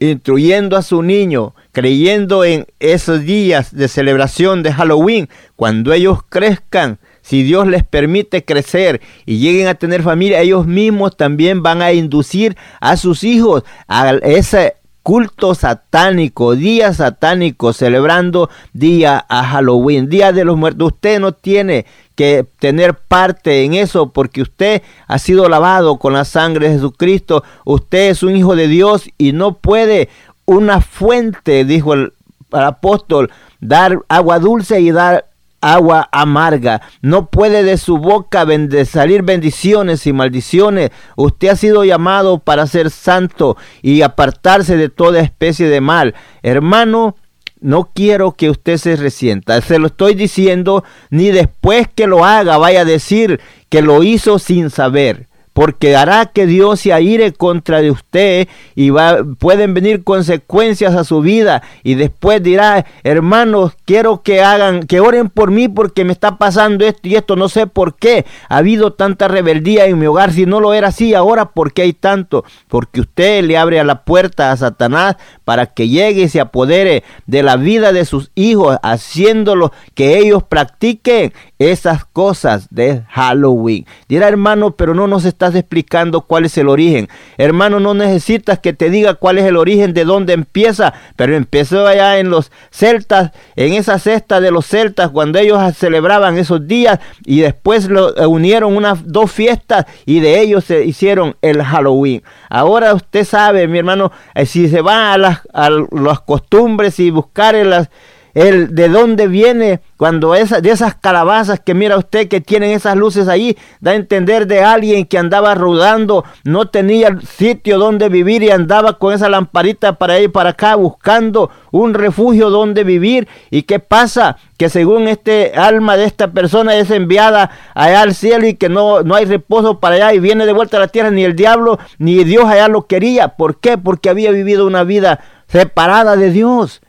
instruyendo 0.00 0.76
a 0.76 0.82
su 0.82 1.02
niño, 1.02 1.54
creyendo 1.72 2.44
en 2.44 2.66
esos 2.78 3.22
días 3.22 3.74
de 3.74 3.88
celebración 3.88 4.62
de 4.62 4.72
Halloween, 4.72 5.28
cuando 5.56 5.92
ellos 5.92 6.20
crezcan, 6.28 6.98
si 7.22 7.42
Dios 7.42 7.66
les 7.66 7.84
permite 7.84 8.44
crecer 8.44 9.00
y 9.24 9.38
lleguen 9.38 9.66
a 9.66 9.74
tener 9.74 10.02
familia, 10.02 10.40
ellos 10.40 10.66
mismos 10.66 11.16
también 11.16 11.62
van 11.62 11.80
a 11.80 11.92
inducir 11.92 12.56
a 12.80 12.96
sus 12.96 13.24
hijos 13.24 13.64
a 13.88 14.12
ese 14.22 14.74
culto 15.04 15.54
satánico, 15.54 16.56
día 16.56 16.94
satánico, 16.94 17.74
celebrando 17.74 18.48
día 18.72 19.22
a 19.28 19.44
Halloween, 19.44 20.08
día 20.08 20.32
de 20.32 20.46
los 20.46 20.56
muertos. 20.56 20.94
Usted 20.94 21.20
no 21.20 21.32
tiene 21.32 21.84
que 22.14 22.46
tener 22.58 22.94
parte 22.94 23.64
en 23.64 23.74
eso 23.74 24.12
porque 24.12 24.40
usted 24.40 24.82
ha 25.06 25.18
sido 25.18 25.50
lavado 25.50 25.98
con 25.98 26.14
la 26.14 26.24
sangre 26.24 26.68
de 26.68 26.76
Jesucristo. 26.76 27.44
Usted 27.66 28.08
es 28.08 28.22
un 28.22 28.34
hijo 28.34 28.56
de 28.56 28.66
Dios 28.66 29.10
y 29.18 29.32
no 29.32 29.58
puede 29.58 30.08
una 30.46 30.80
fuente, 30.80 31.66
dijo 31.66 31.92
el, 31.92 32.14
apóstol, 32.50 33.30
dar 33.60 33.98
agua 34.08 34.38
dulce 34.38 34.80
y 34.80 34.90
dar 34.90 35.26
agua 35.64 36.08
amarga. 36.12 36.82
No 37.00 37.30
puede 37.30 37.62
de 37.62 37.78
su 37.78 37.98
boca 37.98 38.46
salir 38.84 39.22
bendiciones 39.22 40.06
y 40.06 40.12
maldiciones. 40.12 40.90
Usted 41.16 41.48
ha 41.48 41.56
sido 41.56 41.84
llamado 41.84 42.38
para 42.38 42.66
ser 42.66 42.90
santo 42.90 43.56
y 43.82 44.02
apartarse 44.02 44.76
de 44.76 44.88
toda 44.88 45.20
especie 45.20 45.68
de 45.68 45.80
mal. 45.80 46.14
Hermano, 46.42 47.16
no 47.60 47.90
quiero 47.94 48.32
que 48.32 48.50
usted 48.50 48.76
se 48.76 48.96
resienta. 48.96 49.60
Se 49.62 49.78
lo 49.78 49.86
estoy 49.86 50.14
diciendo, 50.14 50.84
ni 51.10 51.30
después 51.30 51.88
que 51.94 52.06
lo 52.06 52.24
haga 52.24 52.58
vaya 52.58 52.82
a 52.82 52.84
decir 52.84 53.40
que 53.70 53.80
lo 53.80 54.02
hizo 54.02 54.38
sin 54.38 54.70
saber 54.70 55.28
porque 55.54 55.96
hará 55.96 56.26
que 56.26 56.46
Dios 56.46 56.80
se 56.80 56.92
aire 56.92 57.32
contra 57.32 57.80
de 57.80 57.92
usted 57.92 58.48
y 58.74 58.90
va, 58.90 59.24
pueden 59.38 59.72
venir 59.72 60.02
consecuencias 60.02 60.94
a 60.94 61.04
su 61.04 61.20
vida. 61.20 61.62
Y 61.84 61.94
después 61.94 62.42
dirá, 62.42 62.84
hermanos, 63.04 63.72
quiero 63.84 64.22
que 64.22 64.42
hagan, 64.42 64.82
que 64.82 64.98
oren 64.98 65.30
por 65.30 65.52
mí 65.52 65.68
porque 65.68 66.04
me 66.04 66.12
está 66.12 66.38
pasando 66.38 66.84
esto 66.84 67.08
y 67.08 67.14
esto, 67.14 67.36
no 67.36 67.48
sé 67.48 67.68
por 67.68 67.94
qué. 67.94 68.26
Ha 68.48 68.58
habido 68.58 68.94
tanta 68.94 69.28
rebeldía 69.28 69.86
en 69.86 69.98
mi 69.98 70.06
hogar, 70.06 70.32
si 70.32 70.44
no 70.44 70.58
lo 70.58 70.74
era 70.74 70.88
así, 70.88 71.14
ahora 71.14 71.46
por 71.52 71.72
qué 71.72 71.82
hay 71.82 71.92
tanto, 71.92 72.44
porque 72.66 73.00
usted 73.00 73.44
le 73.44 73.56
abre 73.56 73.78
a 73.78 73.84
la 73.84 74.02
puerta 74.04 74.50
a 74.50 74.56
Satanás 74.56 75.16
para 75.44 75.66
que 75.66 75.88
llegue 75.88 76.22
y 76.22 76.28
se 76.28 76.40
apodere 76.40 77.04
de 77.26 77.44
la 77.44 77.56
vida 77.56 77.92
de 77.92 78.04
sus 78.04 78.32
hijos, 78.34 78.76
haciéndolo 78.82 79.72
que 79.94 80.18
ellos 80.18 80.42
practiquen 80.42 81.32
esas 81.60 82.04
cosas 82.04 82.66
de 82.70 83.04
Halloween. 83.08 83.86
Dirá 84.08 84.26
hermano, 84.26 84.72
pero 84.72 84.94
no 84.94 85.06
nos 85.06 85.24
estás 85.44 85.60
explicando 85.60 86.22
cuál 86.22 86.46
es 86.46 86.56
el 86.56 86.68
origen. 86.68 87.08
Hermano, 87.36 87.78
no 87.78 87.92
necesitas 87.92 88.58
que 88.60 88.72
te 88.72 88.88
diga 88.88 89.14
cuál 89.14 89.38
es 89.38 89.44
el 89.44 89.56
origen 89.56 89.92
de 89.92 90.04
dónde 90.04 90.32
empieza, 90.32 90.94
pero 91.16 91.36
empezó 91.36 91.86
allá 91.86 92.18
en 92.18 92.30
los 92.30 92.50
celtas, 92.70 93.32
en 93.56 93.74
esa 93.74 93.98
cesta 93.98 94.40
de 94.40 94.50
los 94.50 94.66
celtas, 94.66 95.10
cuando 95.10 95.38
ellos 95.38 95.60
celebraban 95.76 96.38
esos 96.38 96.66
días 96.66 96.98
y 97.26 97.40
después 97.40 97.88
lo, 97.88 98.14
unieron 98.28 98.74
unas 98.74 99.06
dos 99.06 99.30
fiestas 99.30 99.84
y 100.06 100.20
de 100.20 100.40
ellos 100.40 100.64
se 100.64 100.84
hicieron 100.84 101.36
el 101.42 101.62
Halloween. 101.62 102.22
Ahora 102.48 102.94
usted 102.94 103.24
sabe, 103.24 103.68
mi 103.68 103.78
hermano, 103.78 104.12
eh, 104.34 104.46
si 104.46 104.68
se 104.68 104.80
va 104.80 105.12
a 105.12 105.18
las, 105.18 105.40
a 105.52 105.68
las 105.68 106.20
costumbres 106.20 106.98
y 107.00 107.10
buscar 107.10 107.54
en 107.54 107.70
las 107.70 107.90
el 108.34 108.74
de 108.74 108.88
dónde 108.88 109.28
viene 109.28 109.80
cuando 109.96 110.34
esa, 110.34 110.60
de 110.60 110.70
esas 110.70 110.96
calabazas 110.96 111.60
que 111.60 111.72
mira 111.72 111.96
usted 111.96 112.28
que 112.28 112.40
tienen 112.40 112.70
esas 112.70 112.96
luces 112.96 113.28
ahí, 113.28 113.56
da 113.80 113.92
a 113.92 113.94
entender 113.94 114.46
de 114.46 114.62
alguien 114.62 115.06
que 115.06 115.18
andaba 115.18 115.54
rodando, 115.54 116.24
no 116.42 116.68
tenía 116.68 117.16
sitio 117.20 117.78
donde 117.78 118.08
vivir 118.08 118.42
y 118.42 118.50
andaba 118.50 118.98
con 118.98 119.14
esa 119.14 119.28
lamparita 119.28 119.94
para 119.94 120.18
ir 120.18 120.32
para 120.32 120.50
acá 120.50 120.74
buscando 120.74 121.50
un 121.70 121.94
refugio 121.94 122.50
donde 122.50 122.84
vivir. 122.84 123.28
¿Y 123.50 123.62
qué 123.62 123.78
pasa? 123.78 124.36
Que 124.56 124.68
según 124.68 125.08
este 125.08 125.52
alma 125.54 125.96
de 125.96 126.04
esta 126.04 126.32
persona 126.32 126.76
es 126.76 126.90
enviada 126.90 127.50
allá 127.74 128.02
al 128.02 128.14
cielo 128.14 128.46
y 128.46 128.54
que 128.54 128.68
no, 128.68 129.02
no 129.02 129.14
hay 129.14 129.24
reposo 129.24 129.80
para 129.80 129.94
allá 129.96 130.14
y 130.14 130.18
viene 130.18 130.44
de 130.44 130.52
vuelta 130.52 130.76
a 130.76 130.80
la 130.80 130.88
tierra, 130.88 131.10
ni 131.10 131.24
el 131.24 131.36
diablo 131.36 131.78
ni 131.98 132.24
Dios 132.24 132.46
allá 132.46 132.68
lo 132.68 132.86
quería. 132.86 133.28
¿Por 133.36 133.60
qué? 133.60 133.78
Porque 133.78 134.10
había 134.10 134.32
vivido 134.32 134.66
una 134.66 134.84
vida 134.84 135.20
separada 135.48 136.16
de 136.16 136.30
Dios. 136.30 136.80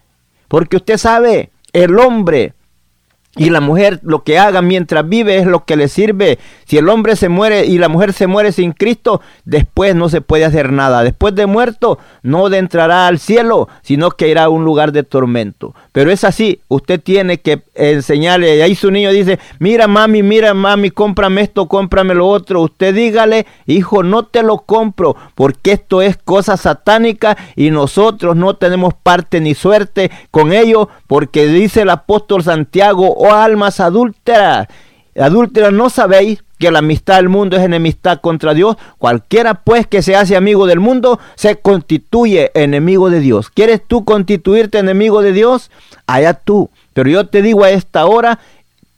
Porque 0.48 0.78
usted 0.78 0.98
sabe, 0.98 1.52
el 1.74 1.98
hombre 2.00 2.55
y 3.36 3.50
la 3.50 3.60
mujer 3.60 4.00
lo 4.04 4.24
que 4.24 4.40
haga 4.40 4.62
mientras 4.62 5.08
vive 5.08 5.38
es 5.38 5.46
lo 5.46 5.66
que 5.66 5.76
le 5.76 5.88
sirve. 5.88 6.40
Si 6.66 6.78
el 6.78 6.88
hombre 6.88 7.16
se 7.16 7.30
muere 7.30 7.66
y 7.66 7.78
la 7.78 7.90
mujer 7.90 8.14
se 8.14 8.28
muere 8.28 8.52
sin 8.52 8.72
Cristo, 8.72 9.22
después 9.44 9.94
no 9.96 10.08
se 10.10 10.22
puede 10.22 10.46
hacer 10.46 10.72
nada. 10.72 11.04
Después 11.04 11.36
de 11.36 11.46
muerto, 11.46 12.00
no 12.24 12.48
entrará 12.54 13.08
al 13.08 13.20
cielo, 13.20 13.68
sino 13.82 14.12
que 14.12 14.30
irá 14.30 14.46
a 14.46 14.50
un 14.50 14.64
lugar 14.64 14.92
de 14.92 15.04
tormento. 15.04 15.76
Pero 15.92 16.12
es 16.12 16.24
así, 16.24 16.62
usted 16.68 17.02
tiene 17.02 17.40
que 17.40 17.64
enseñarle. 17.74 18.64
Ahí 18.64 18.76
su 18.76 18.90
niño 18.90 19.12
dice, 19.12 19.40
mira 19.60 19.88
mami, 19.88 20.24
mira 20.24 20.54
mami, 20.54 20.90
cómprame 20.92 21.42
esto, 21.42 21.68
cómprame 21.68 22.16
lo 22.16 22.28
otro. 22.28 22.62
Usted 22.62 22.96
dígale, 22.96 23.46
hijo, 23.66 24.04
no 24.04 24.24
te 24.24 24.44
lo 24.44 24.60
compro, 24.60 25.16
porque 25.36 25.74
esto 25.74 26.02
es 26.02 26.18
cosa 26.18 26.58
satánica 26.58 27.38
y 27.56 27.72
nosotros 27.72 28.36
no 28.36 28.56
tenemos 28.56 28.94
parte 28.94 29.42
ni 29.42 29.56
suerte 29.56 30.10
con 30.32 30.54
ello, 30.54 30.90
porque 31.08 31.48
dice 31.48 31.82
el 31.82 31.90
apóstol 31.90 32.44
Santiago, 32.44 33.25
oh 33.26 33.34
almas 33.34 33.80
adúlteras, 33.80 34.68
adúlteras, 35.16 35.74
¿no 35.74 35.90
sabéis 35.90 36.44
que 36.60 36.72
la 36.72 36.80
amistad 36.80 37.18
del 37.18 37.30
mundo 37.30 37.58
es 37.58 37.64
enemistad 37.64 38.20
contra 38.22 38.54
Dios? 38.54 38.78
Cualquiera 38.98 39.56
pues 39.56 39.88
que 39.88 40.02
se 40.02 40.16
hace 40.16 40.36
amigo 40.36 40.68
del 40.68 40.80
mundo 40.80 41.20
se 41.36 41.58
constituye 41.58 42.52
enemigo 42.54 43.10
de 43.10 43.20
Dios. 43.20 43.50
¿Quieres 43.50 43.82
tú 43.86 44.06
constituirte 44.06 44.80
enemigo 44.80 45.22
de 45.22 45.32
Dios? 45.32 45.72
Allá 46.08 46.34
tú. 46.34 46.70
Pero 46.94 47.10
yo 47.10 47.28
te 47.28 47.42
digo 47.42 47.64
a 47.64 47.72
esta 47.72 48.06
hora, 48.06 48.40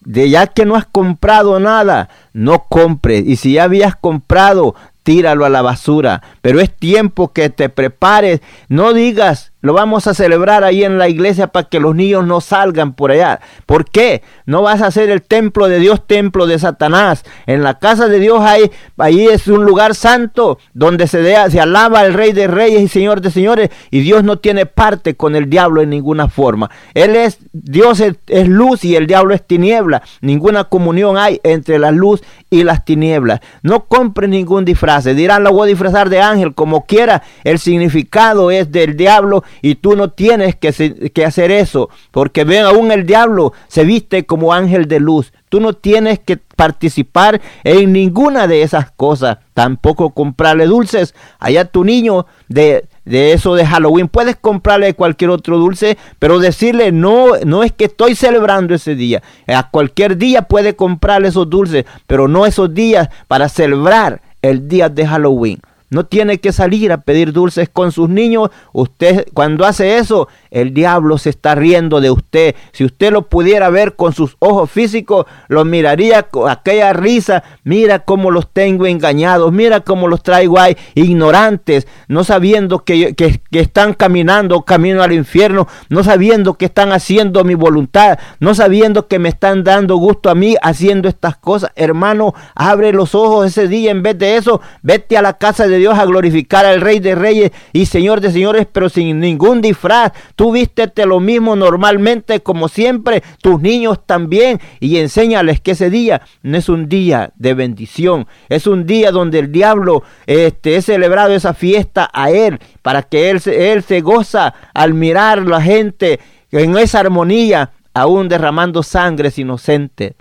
de 0.01 0.29
ya 0.29 0.47
que 0.47 0.65
no 0.65 0.75
has 0.75 0.85
comprado 0.85 1.59
nada, 1.59 2.09
no 2.31 2.65
compres. 2.69 3.25
Y 3.25 3.35
si 3.35 3.53
ya 3.53 3.63
habías 3.63 3.95
comprado, 3.95 4.75
tíralo 5.03 5.45
a 5.45 5.49
la 5.49 5.61
basura. 5.61 6.21
Pero 6.41 6.61
es 6.61 6.73
tiempo 6.73 7.33
que 7.33 7.49
te 7.49 7.69
prepares. 7.69 8.41
No 8.69 8.93
digas, 8.93 9.51
lo 9.67 9.73
vamos 9.73 10.07
a 10.07 10.13
celebrar 10.13 10.63
ahí 10.63 10.85
en 10.85 10.97
la 10.97 11.09
iglesia 11.09 11.47
para 11.47 11.67
que 11.67 11.81
los 11.81 11.93
niños 11.93 12.25
no 12.25 12.39
salgan 12.39 12.93
por 12.93 13.11
allá. 13.11 13.41
¿Por 13.65 13.83
qué? 13.83 14.23
No 14.45 14.61
vas 14.61 14.81
a 14.81 14.87
hacer 14.87 15.09
el 15.09 15.21
templo 15.21 15.67
de 15.67 15.79
Dios, 15.79 16.07
templo 16.07 16.47
de 16.47 16.57
Satanás. 16.57 17.25
En 17.47 17.63
la 17.63 17.77
casa 17.77 18.07
de 18.07 18.17
Dios 18.19 18.39
hay, 18.39 18.71
ahí 18.97 19.27
es 19.27 19.49
un 19.49 19.65
lugar 19.65 19.93
santo 19.93 20.57
donde 20.73 21.05
se, 21.07 21.35
alaba 21.35 21.99
al 21.99 22.13
Rey 22.13 22.31
de 22.31 22.47
Reyes 22.47 22.81
y 22.81 22.87
Señor 22.87 23.19
de 23.19 23.29
Señores. 23.29 23.69
Y 23.91 23.99
Dios 23.99 24.23
no 24.23 24.39
tiene 24.39 24.67
parte 24.67 25.15
con 25.15 25.35
el 25.35 25.49
diablo 25.49 25.81
en 25.81 25.89
ninguna 25.89 26.29
forma. 26.29 26.71
Él 26.93 27.17
es, 27.17 27.39
Dios 27.51 27.99
es, 27.99 28.47
luz 28.47 28.85
y 28.85 28.95
el 28.95 29.05
diablo 29.05 29.33
es 29.33 29.45
tiniebla. 29.45 30.01
Ninguna 30.21 30.63
comunión 30.63 31.17
hay 31.17 31.41
entre 31.43 31.77
la 31.77 31.91
luz 31.91 32.23
y 32.49 32.63
las 32.63 32.85
tinieblas. 32.85 33.41
No 33.63 33.83
compre 33.83 34.29
ningún 34.29 34.63
disfraz. 34.63 35.03
Dirán, 35.03 35.43
lo 35.43 35.51
voy 35.51 35.67
a 35.67 35.71
disfrazar 35.71 36.07
de 36.09 36.21
ángel 36.21 36.53
como 36.53 36.85
quiera. 36.85 37.21
El 37.43 37.59
significado 37.59 38.49
es 38.49 38.71
del 38.71 38.95
diablo 38.95 39.43
y 39.61 39.75
tú 39.75 39.95
no 39.95 40.09
tienes 40.09 40.55
que, 40.55 41.11
que 41.13 41.25
hacer 41.25 41.51
eso, 41.51 41.89
porque 42.11 42.43
ven, 42.43 42.65
aún 42.65 42.91
el 42.91 43.05
diablo 43.05 43.53
se 43.67 43.83
viste 43.83 44.25
como 44.25 44.53
ángel 44.53 44.87
de 44.87 44.99
luz. 44.99 45.33
Tú 45.49 45.61
no 45.61 45.73
tienes 45.73 46.19
que 46.19 46.37
participar 46.37 47.39
en 47.63 47.93
ninguna 47.93 48.47
de 48.47 48.63
esas 48.63 48.91
cosas. 48.91 49.37
Tampoco 49.53 50.09
comprarle 50.09 50.65
dulces. 50.65 51.15
Allá 51.39 51.63
tu 51.63 51.85
niño 51.85 52.25
de, 52.49 52.85
de 53.05 53.31
eso 53.31 53.55
de 53.55 53.65
Halloween. 53.65 54.09
Puedes 54.09 54.35
comprarle 54.35 54.93
cualquier 54.93 55.29
otro 55.29 55.57
dulce, 55.57 55.97
pero 56.19 56.39
decirle 56.39 56.91
no, 56.91 57.37
no 57.45 57.63
es 57.63 57.71
que 57.71 57.85
estoy 57.85 58.15
celebrando 58.15 58.75
ese 58.75 58.95
día. 58.95 59.23
A 59.47 59.69
cualquier 59.69 60.17
día 60.17 60.41
puede 60.41 60.75
comprarle 60.75 61.29
esos 61.29 61.49
dulces, 61.49 61.85
pero 62.07 62.27
no 62.27 62.45
esos 62.45 62.73
días 62.73 63.09
para 63.29 63.47
celebrar 63.47 64.21
el 64.41 64.67
día 64.67 64.89
de 64.89 65.07
Halloween. 65.07 65.61
No 65.89 66.05
tiene 66.05 66.39
que 66.39 66.51
salir 66.51 66.91
a 66.91 67.01
pedir 67.01 67.31
dulces 67.31 67.69
con 67.69 67.91
sus 67.91 68.09
niños. 68.09 68.49
Usted 68.73 69.25
cuando 69.33 69.65
hace 69.65 69.97
eso, 69.97 70.27
el 70.51 70.73
diablo 70.73 71.17
se 71.17 71.29
está 71.29 71.55
riendo 71.55 72.01
de 72.01 72.11
usted. 72.11 72.55
Si 72.71 72.85
usted 72.85 73.11
lo 73.11 73.23
pudiera 73.23 73.69
ver 73.69 73.95
con 73.95 74.13
sus 74.13 74.35
ojos 74.39 74.69
físicos, 74.69 75.25
lo 75.47 75.65
miraría 75.65 76.23
con 76.23 76.49
aquella 76.49 76.93
risa. 76.93 77.43
Mira 77.63 77.99
cómo 77.99 78.31
los 78.31 78.51
tengo 78.51 78.85
engañados. 78.85 79.51
Mira 79.51 79.81
cómo 79.81 80.07
los 80.07 80.23
traigo 80.23 80.59
ahí 80.59 80.77
ignorantes, 80.95 81.87
no 82.07 82.23
sabiendo 82.23 82.83
que, 82.83 83.13
que, 83.15 83.39
están 83.51 83.93
caminando 83.93 84.61
camino 84.63 85.03
al 85.03 85.13
infierno, 85.13 85.67
no 85.89 86.03
sabiendo 86.03 86.55
que 86.55 86.65
están 86.65 86.91
haciendo 86.91 87.43
mi 87.43 87.55
voluntad, 87.55 88.19
no 88.39 88.53
sabiendo 88.55 89.07
que 89.07 89.19
me 89.19 89.29
están 89.29 89.63
dando 89.63 89.97
gusto 89.97 90.29
a 90.29 90.35
mí 90.35 90.55
haciendo 90.61 91.09
estas 91.09 91.37
cosas. 91.37 91.71
Hermano, 91.75 92.33
abre 92.55 92.93
los 92.93 93.15
ojos 93.15 93.47
ese 93.47 93.67
día. 93.67 93.91
En 93.91 94.03
vez 94.03 94.17
de 94.17 94.37
eso, 94.37 94.61
vete 94.81 95.17
a 95.17 95.21
la 95.21 95.33
casa 95.33 95.67
de 95.67 95.77
Dios 95.77 95.97
a 95.97 96.05
glorificar 96.05 96.65
al 96.65 96.81
Rey 96.81 96.99
de 96.99 97.15
Reyes 97.15 97.51
y 97.73 97.85
Señor 97.85 98.21
de 98.21 98.31
Señores, 98.31 98.67
pero 98.71 98.89
sin 98.89 99.19
ningún 99.19 99.61
disfraz. 99.61 100.11
Vístete 100.51 101.05
lo 101.05 101.19
mismo 101.19 101.55
normalmente 101.55 102.41
como 102.41 102.67
siempre, 102.67 103.23
tus 103.41 103.61
niños 103.61 103.99
también, 104.05 104.59
y 104.79 104.97
enséñales 104.97 105.61
que 105.61 105.71
ese 105.71 105.89
día 105.89 106.21
no 106.43 106.57
es 106.57 106.69
un 106.69 106.89
día 106.89 107.31
de 107.35 107.53
bendición, 107.53 108.27
es 108.49 108.67
un 108.67 108.85
día 108.85 109.11
donde 109.11 109.39
el 109.39 109.51
diablo 109.51 110.03
este, 110.25 110.75
es 110.75 110.85
celebrado 110.85 111.33
esa 111.33 111.53
fiesta 111.53 112.09
a 112.13 112.29
él, 112.31 112.59
para 112.81 113.03
que 113.03 113.29
él, 113.29 113.41
él 113.45 113.83
se 113.83 114.01
goza 114.01 114.53
al 114.73 114.93
mirar 114.93 115.39
la 115.45 115.61
gente 115.61 116.19
en 116.51 116.77
esa 116.77 116.99
armonía, 116.99 117.71
aún 117.93 118.29
derramando 118.29 118.83
sangres 118.83 119.37
inocentes. 119.39 120.13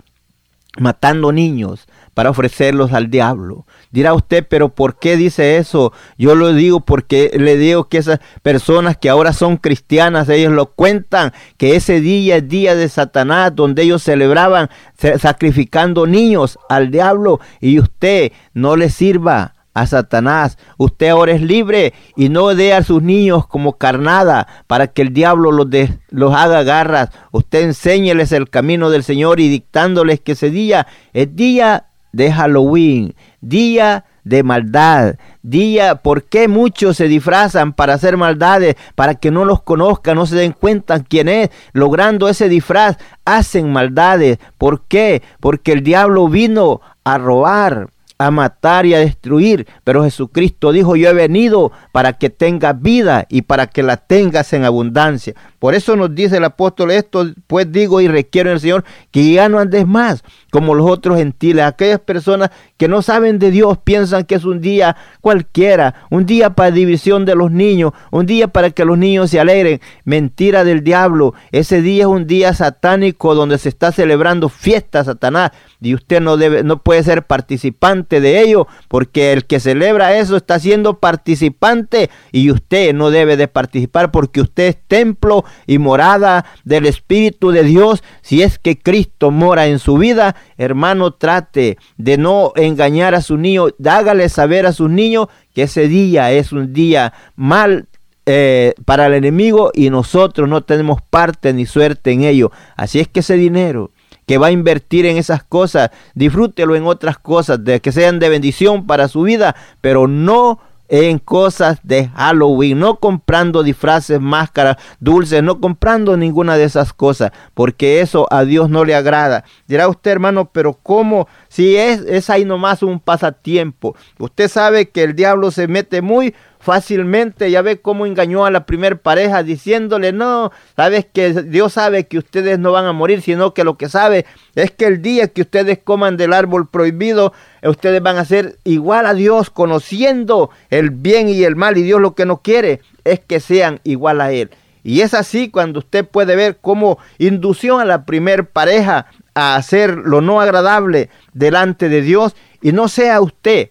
matando 0.79 1.31
niños 1.31 1.87
para 2.17 2.31
ofrecerlos 2.31 2.93
al 2.93 3.11
diablo. 3.11 3.67
Dirá 3.91 4.15
usted, 4.15 4.43
pero 4.49 4.69
¿por 4.69 4.97
qué 4.97 5.17
dice 5.17 5.57
eso? 5.57 5.93
Yo 6.17 6.33
lo 6.33 6.51
digo 6.51 6.79
porque 6.79 7.29
le 7.37 7.57
digo 7.57 7.89
que 7.89 7.99
esas 7.99 8.21
personas 8.41 8.97
que 8.97 9.07
ahora 9.07 9.33
son 9.33 9.57
cristianas, 9.57 10.27
ellos 10.27 10.51
lo 10.51 10.71
cuentan, 10.71 11.31
que 11.57 11.75
ese 11.75 12.01
día 12.01 12.37
es 12.37 12.49
día 12.49 12.75
de 12.75 12.89
Satanás, 12.89 13.55
donde 13.55 13.83
ellos 13.83 14.01
celebraban 14.01 14.71
sacrificando 15.19 16.07
niños 16.07 16.57
al 16.69 16.89
diablo 16.89 17.39
y 17.61 17.77
usted 17.77 18.31
no 18.55 18.77
le 18.77 18.89
sirva 18.89 19.53
a 19.75 19.85
Satanás. 19.85 20.57
Usted 20.77 21.09
ahora 21.09 21.33
es 21.33 21.41
libre 21.43 21.93
y 22.15 22.29
no 22.29 22.55
dé 22.55 22.73
a 22.73 22.81
sus 22.81 23.03
niños 23.03 23.45
como 23.45 23.77
carnada 23.77 24.47
para 24.65 24.87
que 24.87 25.03
el 25.03 25.13
diablo 25.13 25.51
los, 25.51 25.67
los 26.09 26.33
haga 26.33 26.63
garras. 26.63 27.11
Usted 27.31 27.61
enséñeles 27.61 28.31
el 28.31 28.49
camino 28.49 28.89
del 28.89 29.03
Señor 29.03 29.39
y 29.39 29.49
dictándoles 29.49 30.19
que 30.19 30.31
ese 30.31 30.49
día 30.49 30.87
es 31.13 31.35
día 31.35 31.86
de 32.11 32.31
Halloween, 32.31 33.15
día 33.41 34.05
de 34.23 34.43
maldad, 34.43 35.15
día, 35.41 35.95
¿por 35.95 36.23
qué 36.23 36.47
muchos 36.47 36.97
se 36.97 37.07
disfrazan 37.07 37.73
para 37.73 37.93
hacer 37.93 38.17
maldades? 38.17 38.75
Para 38.95 39.15
que 39.15 39.31
no 39.31 39.45
los 39.45 39.61
conozcan, 39.61 40.15
no 40.15 40.25
se 40.25 40.35
den 40.35 40.51
cuenta 40.51 41.03
quién 41.03 41.29
es, 41.29 41.49
logrando 41.71 42.27
ese 42.27 42.49
disfraz, 42.49 42.97
hacen 43.23 43.71
maldades. 43.71 44.39
¿Por 44.57 44.83
qué? 44.83 45.23
Porque 45.39 45.71
el 45.71 45.83
diablo 45.83 46.27
vino 46.27 46.81
a 47.03 47.17
robar, 47.17 47.89
a 48.17 48.31
matar 48.31 48.85
y 48.85 48.93
a 48.93 48.99
destruir. 48.99 49.67
Pero 49.83 50.03
Jesucristo 50.03 50.71
dijo, 50.71 50.95
yo 50.95 51.09
he 51.09 51.13
venido 51.13 51.71
para 51.91 52.13
que 52.13 52.29
tengas 52.29 52.81
vida 52.81 53.25
y 53.29 53.43
para 53.43 53.67
que 53.67 53.83
la 53.83 53.97
tengas 53.97 54.53
en 54.53 54.65
abundancia. 54.65 55.33
Por 55.59 55.75
eso 55.75 55.95
nos 55.95 56.13
dice 56.13 56.37
el 56.37 56.43
apóstol 56.43 56.91
esto, 56.91 57.25
pues 57.47 57.71
digo 57.71 58.01
y 58.01 58.07
requiero 58.07 58.49
en 58.49 58.55
el 58.55 58.59
Señor 58.59 58.83
que 59.11 59.31
ya 59.31 59.49
no 59.49 59.59
andes 59.59 59.87
más 59.87 60.23
como 60.51 60.75
los 60.75 60.89
otros 60.89 61.17
gentiles, 61.17 61.65
aquellas 61.65 61.99
personas 61.99 62.51
que 62.77 62.87
no 62.87 63.01
saben 63.01 63.37
de 63.39 63.51
Dios, 63.51 63.77
piensan 63.83 64.23
que 64.23 64.35
es 64.35 64.45
un 64.45 64.61
día 64.61 64.95
cualquiera, 65.21 65.95
un 66.09 66.25
día 66.25 66.51
para 66.51 66.71
división 66.71 67.25
de 67.25 67.35
los 67.35 67.51
niños, 67.51 67.93
un 68.11 68.25
día 68.25 68.47
para 68.47 68.69
que 68.71 68.85
los 68.85 68.97
niños 68.97 69.29
se 69.29 69.39
alegren. 69.39 69.81
Mentira 70.05 70.63
del 70.63 70.83
diablo, 70.83 71.33
ese 71.51 71.81
día 71.81 72.03
es 72.03 72.07
un 72.07 72.27
día 72.27 72.53
satánico 72.53 73.35
donde 73.35 73.57
se 73.57 73.69
está 73.69 73.91
celebrando 73.91 74.49
fiesta 74.49 75.03
Satanás 75.03 75.51
y 75.81 75.93
usted 75.93 76.21
no 76.21 76.37
debe 76.37 76.63
no 76.63 76.81
puede 76.81 77.03
ser 77.03 77.23
participante 77.23 78.19
de 78.21 78.41
ello, 78.41 78.67
porque 78.87 79.33
el 79.33 79.45
que 79.45 79.59
celebra 79.59 80.17
eso 80.17 80.35
está 80.35 80.59
siendo 80.59 80.99
participante 80.99 82.09
y 82.31 82.51
usted 82.51 82.93
no 82.93 83.11
debe 83.11 83.37
de 83.37 83.47
participar 83.47 84.11
porque 84.11 84.41
usted 84.41 84.67
es 84.67 84.77
templo 84.87 85.45
y 85.65 85.77
morada 85.77 86.45
del 86.63 86.85
Espíritu 86.85 87.51
de 87.51 87.63
Dios. 87.63 88.03
Si 88.21 88.41
es 88.41 88.59
que 88.59 88.77
Cristo 88.77 89.31
mora 89.31 89.67
en 89.67 89.79
su 89.79 89.97
vida, 89.97 90.35
hermano, 90.57 91.11
trate 91.11 91.77
de 91.97 92.17
no 92.17 92.53
engañar 92.55 93.15
a 93.15 93.21
su 93.21 93.37
niño, 93.37 93.67
hágale 93.85 94.29
saber 94.29 94.65
a 94.65 94.73
sus 94.73 94.89
niños 94.89 95.27
que 95.53 95.63
ese 95.63 95.87
día 95.87 96.31
es 96.31 96.51
un 96.51 96.73
día 96.73 97.13
mal 97.35 97.87
eh, 98.25 98.73
para 98.85 99.07
el 99.07 99.13
enemigo 99.13 99.71
y 99.73 99.89
nosotros 99.89 100.49
no 100.49 100.61
tenemos 100.61 101.01
parte 101.01 101.53
ni 101.53 101.65
suerte 101.65 102.11
en 102.11 102.23
ello. 102.23 102.51
Así 102.75 102.99
es 102.99 103.07
que 103.07 103.21
ese 103.21 103.35
dinero 103.35 103.91
que 104.27 104.37
va 104.37 104.47
a 104.47 104.51
invertir 104.51 105.07
en 105.07 105.17
esas 105.17 105.41
cosas, 105.43 105.89
disfrútelo 106.13 106.75
en 106.75 106.85
otras 106.85 107.17
cosas, 107.17 107.63
de 107.63 107.79
que 107.79 107.91
sean 107.91 108.19
de 108.19 108.29
bendición 108.29 108.85
para 108.85 109.07
su 109.07 109.23
vida, 109.23 109.55
pero 109.81 110.07
no 110.07 110.59
en 110.89 111.19
cosas 111.19 111.79
de 111.83 112.09
Halloween, 112.09 112.79
no 112.79 112.99
comprando 112.99 113.63
disfraces, 113.63 114.19
máscaras, 114.19 114.77
dulces, 114.99 115.43
no 115.43 115.59
comprando 115.59 116.15
ninguna 116.15 116.57
de 116.57 116.65
esas 116.65 116.93
cosas, 116.93 117.31
porque 117.53 118.01
eso 118.01 118.27
a 118.29 118.43
Dios 118.43 118.69
no 118.69 118.85
le 118.85 118.95
agrada. 118.95 119.43
Dirá 119.67 119.87
usted, 119.87 120.11
hermano, 120.11 120.49
pero 120.51 120.73
¿cómo? 120.73 121.27
Si 121.49 121.75
es, 121.75 122.01
es 122.01 122.29
ahí 122.29 122.45
nomás 122.45 122.83
un 122.83 122.99
pasatiempo. 122.99 123.95
Usted 124.19 124.47
sabe 124.49 124.89
que 124.89 125.03
el 125.03 125.15
diablo 125.15 125.51
se 125.51 125.67
mete 125.67 126.01
muy 126.01 126.33
fácilmente. 126.67 127.49
Ya 127.49 127.61
ve 127.61 127.79
cómo 127.79 128.05
engañó 128.05 128.45
a 128.45 128.51
la 128.51 128.65
primer 128.65 128.99
pareja 128.99 129.41
diciéndole, 129.41 130.11
no, 130.11 130.51
sabes 130.75 131.05
que 131.05 131.31
Dios 131.31 131.71
sabe 131.71 132.07
que 132.07 132.17
ustedes 132.17 132.59
no 132.59 132.73
van 132.73 132.83
a 132.83 132.91
morir, 132.91 133.21
sino 133.21 133.53
que 133.53 133.63
lo 133.63 133.77
que 133.77 133.87
sabe 133.87 134.25
es 134.53 134.71
que 134.71 134.85
el 134.85 135.01
día 135.01 135.29
que 135.29 135.43
ustedes 135.43 135.79
coman 135.81 136.17
del 136.17 136.33
árbol 136.33 136.67
prohibido, 136.67 137.31
ustedes 137.63 138.03
van 138.03 138.17
a 138.17 138.25
ser 138.25 138.57
igual 138.65 139.05
a 139.05 139.13
Dios, 139.13 139.49
conociendo 139.49 140.49
el 140.69 140.89
bien 140.89 141.29
y 141.29 141.41
el 141.45 141.55
mal. 141.55 141.77
Y 141.77 141.83
Dios 141.83 142.01
lo 142.01 142.15
que 142.15 142.25
no 142.25 142.41
quiere 142.41 142.81
es 143.05 143.21
que 143.21 143.39
sean 143.39 143.79
igual 143.85 144.19
a 144.19 144.33
Él. 144.33 144.49
Y 144.83 145.01
es 145.01 145.13
así 145.13 145.49
cuando 145.49 145.79
usted 145.79 146.05
puede 146.05 146.35
ver 146.35 146.57
cómo 146.59 146.97
indució 147.17 147.79
a 147.79 147.85
la 147.85 148.03
primer 148.03 148.49
pareja 148.49 149.05
a 149.35 149.55
hacer 149.55 149.95
lo 149.95 150.19
no 150.19 150.41
agradable 150.41 151.09
delante 151.31 151.87
de 151.87 152.01
Dios 152.01 152.35
y 152.61 152.73
no 152.73 152.89
sea 152.89 153.21
usted 153.21 153.69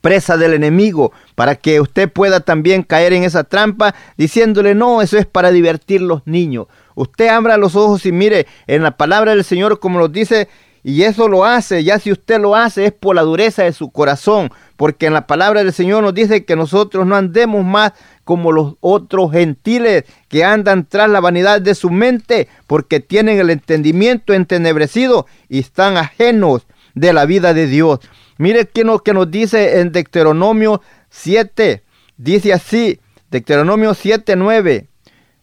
presa 0.00 0.36
del 0.36 0.54
enemigo, 0.54 1.12
para 1.34 1.56
que 1.56 1.80
usted 1.80 2.10
pueda 2.10 2.40
también 2.40 2.82
caer 2.82 3.12
en 3.12 3.24
esa 3.24 3.44
trampa 3.44 3.94
diciéndole, 4.16 4.74
no, 4.74 5.02
eso 5.02 5.18
es 5.18 5.26
para 5.26 5.50
divertir 5.50 6.00
los 6.00 6.26
niños. 6.26 6.66
Usted 6.94 7.28
abra 7.28 7.56
los 7.56 7.76
ojos 7.76 8.06
y 8.06 8.12
mire 8.12 8.46
en 8.66 8.82
la 8.82 8.96
palabra 8.96 9.34
del 9.34 9.44
Señor 9.44 9.80
como 9.80 9.98
nos 9.98 10.12
dice, 10.12 10.48
y 10.86 11.04
eso 11.04 11.28
lo 11.28 11.46
hace, 11.46 11.82
ya 11.82 11.98
si 11.98 12.12
usted 12.12 12.38
lo 12.38 12.54
hace 12.54 12.84
es 12.84 12.92
por 12.92 13.16
la 13.16 13.22
dureza 13.22 13.62
de 13.62 13.72
su 13.72 13.90
corazón, 13.90 14.50
porque 14.76 15.06
en 15.06 15.14
la 15.14 15.26
palabra 15.26 15.64
del 15.64 15.72
Señor 15.72 16.02
nos 16.02 16.12
dice 16.12 16.44
que 16.44 16.56
nosotros 16.56 17.06
no 17.06 17.16
andemos 17.16 17.64
más 17.64 17.92
como 18.24 18.52
los 18.52 18.74
otros 18.80 19.32
gentiles 19.32 20.04
que 20.28 20.44
andan 20.44 20.86
tras 20.86 21.08
la 21.08 21.20
vanidad 21.20 21.62
de 21.62 21.74
su 21.74 21.88
mente, 21.88 22.48
porque 22.66 23.00
tienen 23.00 23.38
el 23.38 23.48
entendimiento 23.48 24.34
entenebrecido 24.34 25.26
y 25.48 25.60
están 25.60 25.96
ajenos 25.96 26.66
de 26.94 27.14
la 27.14 27.24
vida 27.24 27.54
de 27.54 27.66
Dios. 27.66 28.00
Mire 28.38 28.66
que 28.66 28.84
nos, 28.84 29.02
que 29.02 29.12
nos 29.12 29.30
dice 29.30 29.80
en 29.80 29.92
Deuteronomio 29.92 30.82
7. 31.10 31.82
Dice 32.16 32.52
así, 32.52 33.00
Deuteronomio 33.30 33.94
7, 33.94 34.36
9. 34.36 34.88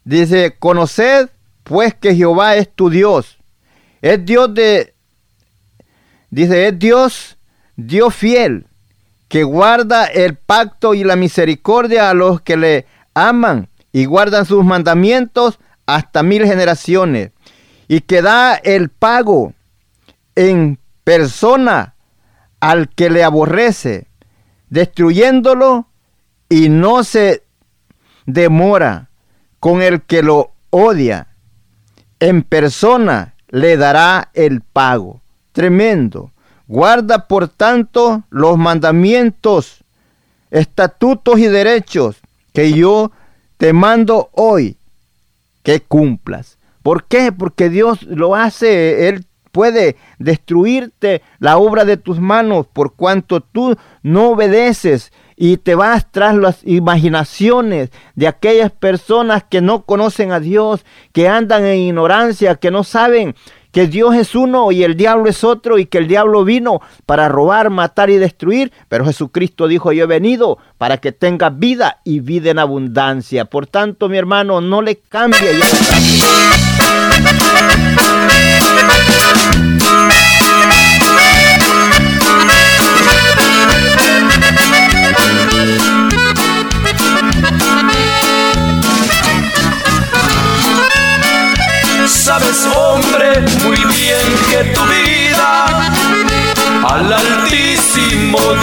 Dice, 0.04 0.56
conoced 0.58 1.28
pues 1.62 1.94
que 1.94 2.14
Jehová 2.14 2.56
es 2.56 2.70
tu 2.70 2.90
Dios. 2.90 3.38
Es 4.00 4.24
Dios 4.24 4.52
de... 4.54 4.94
Dice, 6.30 6.68
es 6.68 6.78
Dios, 6.78 7.38
Dios 7.76 8.14
fiel, 8.14 8.66
que 9.28 9.44
guarda 9.44 10.06
el 10.06 10.36
pacto 10.36 10.94
y 10.94 11.04
la 11.04 11.14
misericordia 11.14 12.08
a 12.08 12.14
los 12.14 12.40
que 12.40 12.56
le 12.56 12.86
aman 13.14 13.68
y 13.92 14.06
guardan 14.06 14.46
sus 14.46 14.64
mandamientos 14.64 15.58
hasta 15.84 16.22
mil 16.22 16.44
generaciones. 16.46 17.32
Y 17.86 18.00
que 18.00 18.22
da 18.22 18.54
el 18.54 18.88
pago 18.88 19.52
en 20.34 20.78
persona 21.04 21.91
al 22.62 22.88
que 22.90 23.10
le 23.10 23.24
aborrece, 23.24 24.06
destruyéndolo 24.70 25.88
y 26.48 26.68
no 26.68 27.02
se 27.02 27.42
demora 28.24 29.10
con 29.58 29.82
el 29.82 30.02
que 30.02 30.22
lo 30.22 30.52
odia. 30.70 31.26
En 32.20 32.44
persona 32.44 33.34
le 33.48 33.76
dará 33.76 34.30
el 34.34 34.60
pago. 34.60 35.22
Tremendo. 35.50 36.30
Guarda 36.68 37.26
por 37.26 37.48
tanto 37.48 38.22
los 38.30 38.56
mandamientos, 38.56 39.82
estatutos 40.52 41.40
y 41.40 41.48
derechos 41.48 42.20
que 42.52 42.72
yo 42.72 43.10
te 43.56 43.72
mando 43.72 44.30
hoy 44.34 44.76
que 45.64 45.80
cumplas. 45.80 46.58
¿Por 46.84 47.06
qué? 47.06 47.32
Porque 47.32 47.70
Dios 47.70 48.04
lo 48.04 48.36
hace, 48.36 49.08
Él 49.08 49.26
puede 49.52 49.96
destruirte 50.18 51.22
la 51.38 51.58
obra 51.58 51.84
de 51.84 51.98
tus 51.98 52.18
manos 52.18 52.66
por 52.66 52.94
cuanto 52.94 53.40
tú 53.40 53.76
no 54.02 54.30
obedeces 54.30 55.12
y 55.36 55.58
te 55.58 55.74
vas 55.74 56.10
tras 56.10 56.34
las 56.34 56.60
imaginaciones 56.64 57.90
de 58.14 58.28
aquellas 58.28 58.72
personas 58.72 59.44
que 59.44 59.60
no 59.60 59.82
conocen 59.82 60.32
a 60.32 60.40
Dios, 60.40 60.84
que 61.12 61.28
andan 61.28 61.64
en 61.64 61.78
ignorancia, 61.78 62.56
que 62.56 62.70
no 62.70 62.84
saben 62.84 63.34
que 63.72 63.86
Dios 63.86 64.14
es 64.14 64.34
uno 64.34 64.70
y 64.70 64.84
el 64.84 64.96
diablo 64.96 65.28
es 65.28 65.42
otro 65.42 65.78
y 65.78 65.86
que 65.86 65.98
el 65.98 66.06
diablo 66.06 66.44
vino 66.44 66.80
para 67.06 67.28
robar, 67.28 67.70
matar 67.70 68.10
y 68.10 68.18
destruir, 68.18 68.70
pero 68.88 69.04
Jesucristo 69.06 69.66
dijo, 69.66 69.92
yo 69.92 70.04
he 70.04 70.06
venido 70.06 70.58
para 70.78 70.98
que 70.98 71.10
tenga 71.10 71.50
vida 71.50 72.00
y 72.04 72.20
vida 72.20 72.50
en 72.50 72.58
abundancia. 72.58 73.46
Por 73.46 73.66
tanto, 73.66 74.08
mi 74.08 74.18
hermano, 74.18 74.60
no 74.60 74.82
le 74.82 74.96
cambie. 74.96 75.58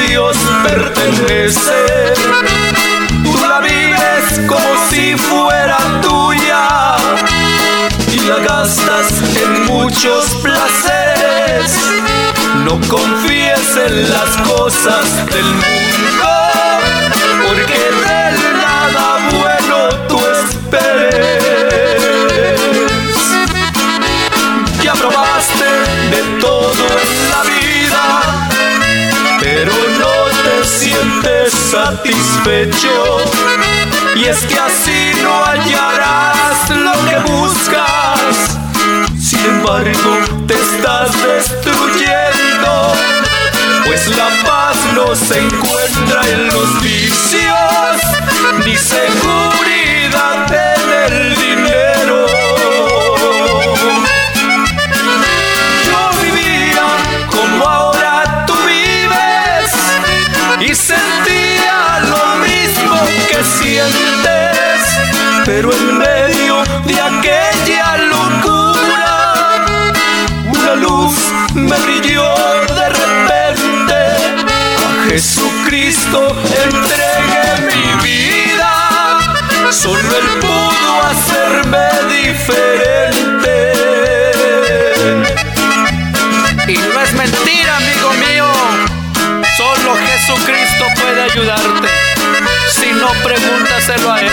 Dios 0.07 0.35
pertenece. 0.63 2.13
Tú 3.23 3.47
la 3.47 3.59
vives 3.59 4.41
como 4.47 4.89
si 4.89 5.15
fuera 5.15 5.77
tuya 6.01 6.95
y 8.11 8.19
la 8.27 8.39
gastas 8.39 9.11
en 9.35 9.65
muchos 9.65 10.25
placeres 10.41 11.19
no 12.69 12.79
confíes 12.87 13.77
en 13.77 14.09
las 14.09 14.37
cosas 14.47 15.25
del 15.27 15.45
mundo, 15.45 16.28
satisfecho. 31.71 33.17
Y 34.15 34.25
es 34.25 34.39
que 34.45 34.59
así 34.59 35.11
no 35.23 35.43
hallarás 35.45 36.69
lo 36.69 36.91
que 37.07 37.31
buscas 37.31 38.59
sin 39.29 39.45
embargo, 39.45 40.45
te 40.47 40.55
estás 40.55 41.11
destruyendo, 41.23 42.93
pues 43.85 44.07
la 44.17 44.27
paz 44.43 44.77
no 44.95 45.15
se 45.15 45.37
encuentra 45.39 46.21
en 46.31 46.47
los 46.47 46.81
vicios, 46.81 48.01
ni 48.65 48.75
seguridad 48.75 50.51
en 50.51 51.13
el 51.13 51.35
dinero. 51.35 51.88
Pero 65.45 65.73
en 65.73 65.97
medio 65.97 66.63
de 66.85 67.01
aquella 67.01 67.49
me 71.53 71.77
brilló 71.79 72.33
de 72.75 72.89
repente. 72.89 73.95
A 74.85 75.09
Jesucristo 75.09 76.35
entregué 76.65 77.47
mi 77.69 78.03
vida, 78.03 78.73
solo 79.71 79.99
Él 79.99 80.27
pudo 80.39 80.91
hacerme 81.11 81.87
diferente. 82.21 83.55
Y 86.67 86.77
no 86.77 87.01
es 87.01 87.13
mentira, 87.13 87.77
amigo 87.77 88.09
mío, 88.27 88.47
solo 89.57 89.95
Jesucristo 90.07 90.85
puede 90.95 91.23
ayudarte. 91.23 92.08
No, 92.99 93.11
pregúntaselo 93.23 94.11
a 94.11 94.21
Él. 94.21 94.31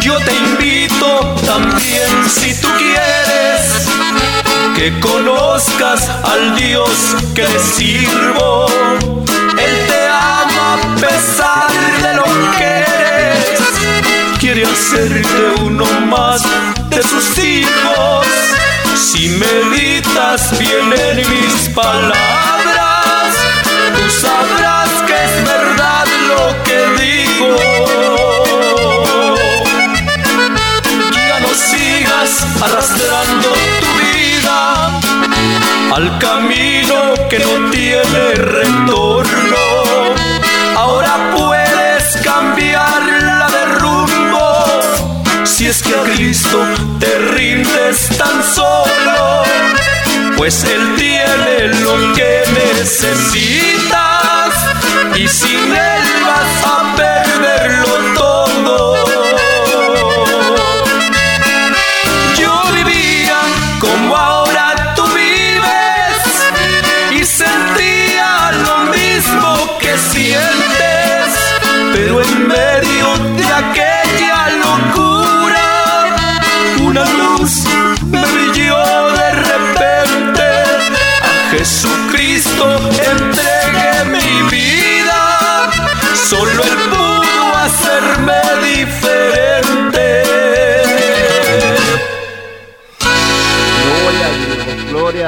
Yo 0.00 0.18
te 0.20 0.32
invito 0.32 1.34
también 1.44 2.08
si 2.28 2.54
tú 2.60 2.68
quieres 2.78 3.88
que 4.76 5.00
conozcas 5.00 6.08
al 6.24 6.56
Dios 6.56 7.16
que 7.34 7.42
le 7.42 7.58
sirvo. 7.58 8.66
Él 9.58 9.86
te 9.88 10.06
ama 10.06 10.74
a 10.74 10.96
pesar 11.00 11.70
de 12.02 12.14
lo 12.14 12.24
que 12.56 12.64
eres. 12.64 13.60
Quiere 14.38 14.64
hacerte 14.66 15.62
uno 15.62 15.84
más 16.06 16.42
de 16.90 17.02
sus 17.02 17.38
hijos. 17.38 18.26
Si 19.00 19.28
meditas 19.28 20.58
bien 20.58 20.92
en 20.92 21.16
mis 21.30 21.68
palabras, 21.70 22.14
tú 23.96 24.10
sabrás 24.20 24.90
que 25.06 25.14
es 25.14 25.44
verdad 25.44 26.06
lo 26.28 26.62
que 26.64 26.78
digo. 27.02 27.80
arrastrando 32.62 33.48
tu 33.80 33.90
vida 34.04 35.00
al 35.94 36.18
camino 36.18 37.14
que 37.28 37.38
no 37.38 37.70
tiene 37.70 38.34
retorno. 38.34 39.09
Si 45.60 45.66
es 45.66 45.82
que 45.82 45.94
a 45.94 46.02
Cristo 46.04 46.58
te 46.98 47.18
rindes 47.36 48.08
tan 48.16 48.42
solo, 48.42 49.42
pues 50.38 50.64
Él 50.64 50.94
tiene 50.96 51.68
lo 51.82 52.14
que 52.14 52.42
necesitas 52.54 54.54
y 55.16 55.28
sin 55.28 55.70
Él 55.70 56.02
vas 56.24 56.64
a 56.64 56.96
perderlo 56.96 58.14
todo. 58.14 58.29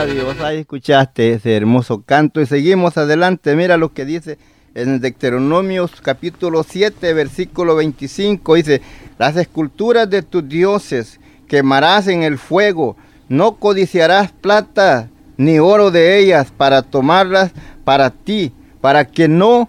Ahí 0.02 0.58
escuchaste 0.58 1.34
ese 1.34 1.54
hermoso 1.54 2.02
canto 2.02 2.40
y 2.40 2.46
seguimos 2.46 2.98
adelante. 2.98 3.54
Mira 3.54 3.76
lo 3.76 3.92
que 3.92 4.04
dice 4.04 4.36
en 4.74 5.00
Deuteronomios 5.00 5.92
capítulo 6.00 6.64
7, 6.64 7.14
versículo 7.14 7.76
25, 7.76 8.56
dice, 8.56 8.82
las 9.18 9.36
esculturas 9.36 10.10
de 10.10 10.22
tus 10.22 10.48
dioses 10.48 11.20
quemarás 11.46 12.08
en 12.08 12.24
el 12.24 12.38
fuego, 12.38 12.96
no 13.28 13.58
codiciarás 13.58 14.32
plata 14.32 15.08
ni 15.36 15.60
oro 15.60 15.92
de 15.92 16.18
ellas 16.18 16.50
para 16.50 16.82
tomarlas 16.82 17.52
para 17.84 18.10
ti, 18.10 18.52
para 18.80 19.04
que 19.04 19.28
no, 19.28 19.68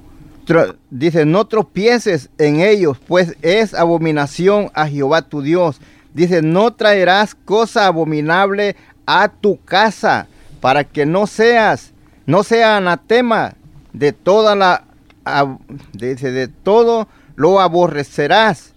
dice, 0.90 1.26
no 1.26 1.46
tropieces 1.46 2.32
en 2.40 2.60
ellos, 2.60 2.98
pues 3.08 3.38
es 3.44 3.76
abominación 3.76 4.72
a 4.74 4.88
Jehová 4.88 5.22
tu 5.22 5.44
Dios. 5.44 5.80
Dice, 6.16 6.44
no 6.44 6.74
traerás 6.74 7.34
cosa 7.34 7.88
abominable 7.88 8.76
a 9.06 9.28
tu 9.28 9.60
casa, 9.64 10.28
para 10.62 10.84
que 10.84 11.06
no 11.06 11.28
seas, 11.28 11.94
no 12.26 12.44
sea 12.44 12.78
anatema 12.78 13.54
de 13.92 14.14
toda 14.14 14.56
la 14.56 14.86
dice, 15.94 16.32
de 16.32 16.48
todo 16.48 17.08
lo 17.36 17.60
aborrecerás 17.60 18.74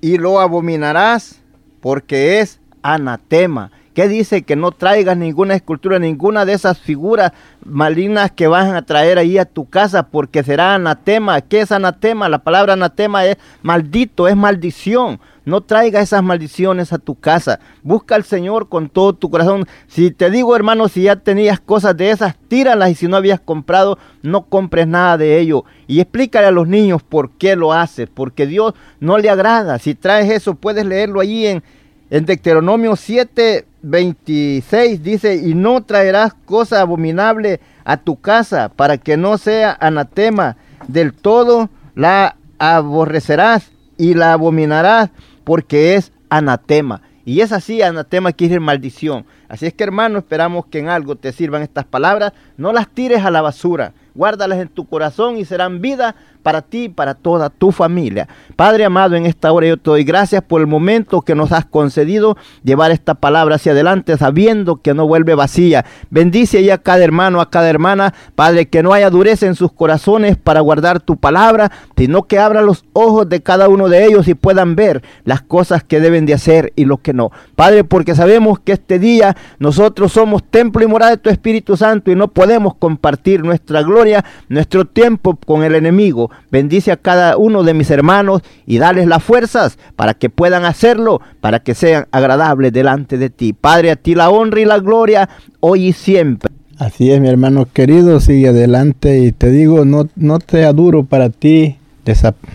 y 0.00 0.18
lo 0.18 0.40
abominarás 0.40 1.40
porque 1.80 2.40
es 2.40 2.60
anatema. 2.82 3.70
¿Qué 4.00 4.08
dice? 4.08 4.44
Que 4.44 4.56
no 4.56 4.72
traigas 4.72 5.14
ninguna 5.14 5.54
escultura, 5.54 5.98
ninguna 5.98 6.46
de 6.46 6.54
esas 6.54 6.78
figuras 6.78 7.32
malignas 7.62 8.30
que 8.30 8.46
van 8.46 8.74
a 8.74 8.80
traer 8.80 9.18
ahí 9.18 9.36
a 9.36 9.44
tu 9.44 9.68
casa, 9.68 10.04
porque 10.04 10.42
será 10.42 10.74
anatema. 10.74 11.42
¿Qué 11.42 11.60
es 11.60 11.70
anatema? 11.70 12.30
La 12.30 12.38
palabra 12.38 12.72
anatema 12.72 13.26
es 13.26 13.36
maldito, 13.60 14.26
es 14.26 14.34
maldición. 14.34 15.20
No 15.44 15.60
traiga 15.60 16.00
esas 16.00 16.22
maldiciones 16.22 16.94
a 16.94 16.98
tu 16.98 17.14
casa. 17.14 17.60
Busca 17.82 18.14
al 18.14 18.24
Señor 18.24 18.70
con 18.70 18.88
todo 18.88 19.12
tu 19.12 19.28
corazón. 19.28 19.66
Si 19.86 20.10
te 20.10 20.30
digo, 20.30 20.56
hermano, 20.56 20.88
si 20.88 21.02
ya 21.02 21.16
tenías 21.16 21.60
cosas 21.60 21.94
de 21.94 22.10
esas, 22.10 22.36
tíralas 22.48 22.92
y 22.92 22.94
si 22.94 23.06
no 23.06 23.18
habías 23.18 23.40
comprado, 23.40 23.98
no 24.22 24.46
compres 24.46 24.86
nada 24.86 25.18
de 25.18 25.38
ello. 25.40 25.66
Y 25.88 26.00
explícale 26.00 26.46
a 26.46 26.52
los 26.52 26.66
niños 26.66 27.02
por 27.02 27.32
qué 27.32 27.54
lo 27.54 27.74
haces, 27.74 28.08
porque 28.08 28.46
Dios 28.46 28.72
no 28.98 29.18
le 29.18 29.28
agrada. 29.28 29.78
Si 29.78 29.94
traes 29.94 30.30
eso, 30.30 30.54
puedes 30.54 30.86
leerlo 30.86 31.20
allí 31.20 31.46
en, 31.46 31.62
en 32.08 32.24
Deuteronomio 32.24 32.96
7, 32.96 33.66
26. 33.82 35.02
Dice, 35.02 35.36
y 35.36 35.54
no 35.54 35.82
traerás 35.82 36.34
cosa 36.44 36.80
abominable 36.80 37.60
a 37.84 37.96
tu 37.96 38.20
casa 38.20 38.68
para 38.68 38.98
que 38.98 39.16
no 39.16 39.38
sea 39.38 39.76
anatema. 39.80 40.56
Del 40.88 41.12
todo 41.12 41.70
la 41.94 42.36
aborrecerás 42.58 43.70
y 43.96 44.14
la 44.14 44.32
abominarás 44.32 45.10
porque 45.44 45.94
es 45.94 46.12
anatema. 46.28 47.02
Y 47.24 47.42
es 47.42 47.52
así, 47.52 47.82
anatema 47.82 48.32
quiere 48.32 48.54
decir 48.54 48.60
maldición. 48.60 49.26
Así 49.48 49.66
es 49.66 49.74
que 49.74 49.84
hermano, 49.84 50.18
esperamos 50.18 50.66
que 50.66 50.78
en 50.78 50.88
algo 50.88 51.16
te 51.16 51.32
sirvan 51.32 51.62
estas 51.62 51.84
palabras. 51.84 52.32
No 52.56 52.72
las 52.72 52.88
tires 52.88 53.24
a 53.24 53.30
la 53.30 53.42
basura. 53.42 53.92
Guárdalas 54.14 54.58
en 54.58 54.68
tu 54.68 54.86
corazón 54.86 55.36
y 55.36 55.44
serán 55.44 55.80
vida 55.80 56.16
para 56.42 56.62
ti 56.62 56.84
y 56.84 56.88
para 56.88 57.14
toda 57.14 57.50
tu 57.50 57.72
familia. 57.72 58.28
Padre 58.56 58.84
amado, 58.84 59.16
en 59.16 59.26
esta 59.26 59.52
hora 59.52 59.66
yo 59.66 59.76
te 59.76 59.90
doy 59.90 60.04
gracias 60.04 60.42
por 60.42 60.60
el 60.60 60.66
momento 60.66 61.20
que 61.22 61.34
nos 61.34 61.52
has 61.52 61.64
concedido 61.64 62.36
llevar 62.64 62.90
esta 62.90 63.14
palabra 63.14 63.56
hacia 63.56 63.72
adelante, 63.72 64.16
sabiendo 64.16 64.76
que 64.76 64.94
no 64.94 65.06
vuelve 65.06 65.34
vacía. 65.34 65.84
Bendice 66.10 66.62
ya 66.64 66.74
a 66.74 66.78
cada 66.78 67.04
hermano, 67.04 67.40
a 67.40 67.50
cada 67.50 67.70
hermana, 67.70 68.14
Padre, 68.34 68.68
que 68.68 68.82
no 68.82 68.92
haya 68.92 69.10
dureza 69.10 69.46
en 69.46 69.54
sus 69.54 69.72
corazones 69.72 70.36
para 70.36 70.60
guardar 70.60 71.00
tu 71.00 71.16
palabra, 71.16 71.70
sino 71.96 72.24
que 72.24 72.38
abra 72.38 72.62
los 72.62 72.84
ojos 72.92 73.28
de 73.28 73.42
cada 73.42 73.68
uno 73.68 73.88
de 73.88 74.06
ellos 74.06 74.28
y 74.28 74.34
puedan 74.34 74.76
ver 74.76 75.02
las 75.24 75.42
cosas 75.42 75.84
que 75.84 76.00
deben 76.00 76.26
de 76.26 76.34
hacer 76.34 76.72
y 76.76 76.84
lo 76.84 76.98
que 76.98 77.12
no. 77.12 77.30
Padre, 77.56 77.84
porque 77.84 78.14
sabemos 78.14 78.58
que 78.58 78.72
este 78.72 78.98
día 78.98 79.36
nosotros 79.58 80.12
somos 80.12 80.42
templo 80.44 80.82
y 80.84 80.86
morada 80.86 81.12
de 81.12 81.18
tu 81.18 81.30
Espíritu 81.30 81.76
Santo 81.76 82.10
y 82.10 82.16
no 82.16 82.28
podemos 82.28 82.74
compartir 82.74 83.44
nuestra 83.44 83.82
gloria, 83.82 84.24
nuestro 84.48 84.84
tiempo 84.84 85.36
con 85.36 85.62
el 85.62 85.74
enemigo. 85.74 86.29
Bendice 86.50 86.92
a 86.92 86.96
cada 86.96 87.36
uno 87.36 87.62
de 87.62 87.74
mis 87.74 87.90
hermanos 87.90 88.42
y 88.66 88.78
dales 88.78 89.06
las 89.06 89.22
fuerzas 89.22 89.78
para 89.96 90.14
que 90.14 90.30
puedan 90.30 90.64
hacerlo, 90.64 91.20
para 91.40 91.60
que 91.60 91.74
sean 91.74 92.06
agradables 92.12 92.72
delante 92.72 93.18
de 93.18 93.30
ti. 93.30 93.52
Padre, 93.52 93.90
a 93.90 93.96
ti 93.96 94.14
la 94.14 94.30
honra 94.30 94.60
y 94.60 94.64
la 94.64 94.78
gloria 94.78 95.28
hoy 95.60 95.88
y 95.88 95.92
siempre. 95.92 96.50
Así 96.78 97.10
es, 97.10 97.20
mi 97.20 97.28
hermano 97.28 97.66
querido, 97.70 98.20
sigue 98.20 98.48
adelante 98.48 99.18
y 99.18 99.32
te 99.32 99.50
digo, 99.50 99.84
no, 99.84 100.08
no 100.16 100.38
te 100.38 100.64
duro 100.72 101.04
para 101.04 101.28
ti 101.28 101.76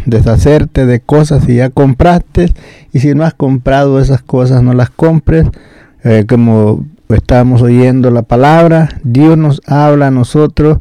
deshacerte 0.05 0.85
de 0.85 0.99
cosas 0.99 1.43
si 1.45 1.55
ya 1.55 1.69
compraste 1.69 2.51
y 2.91 2.99
si 2.99 3.13
no 3.13 3.23
has 3.23 3.33
comprado 3.33 3.99
esas 3.99 4.21
cosas 4.21 4.63
no 4.63 4.73
las 4.73 4.89
compres. 4.89 5.47
Eh, 6.03 6.25
como 6.27 6.85
estábamos 7.09 7.61
oyendo 7.61 8.09
la 8.11 8.23
palabra, 8.23 8.89
Dios 9.03 9.37
nos 9.37 9.61
habla 9.67 10.07
a 10.07 10.11
nosotros 10.11 10.79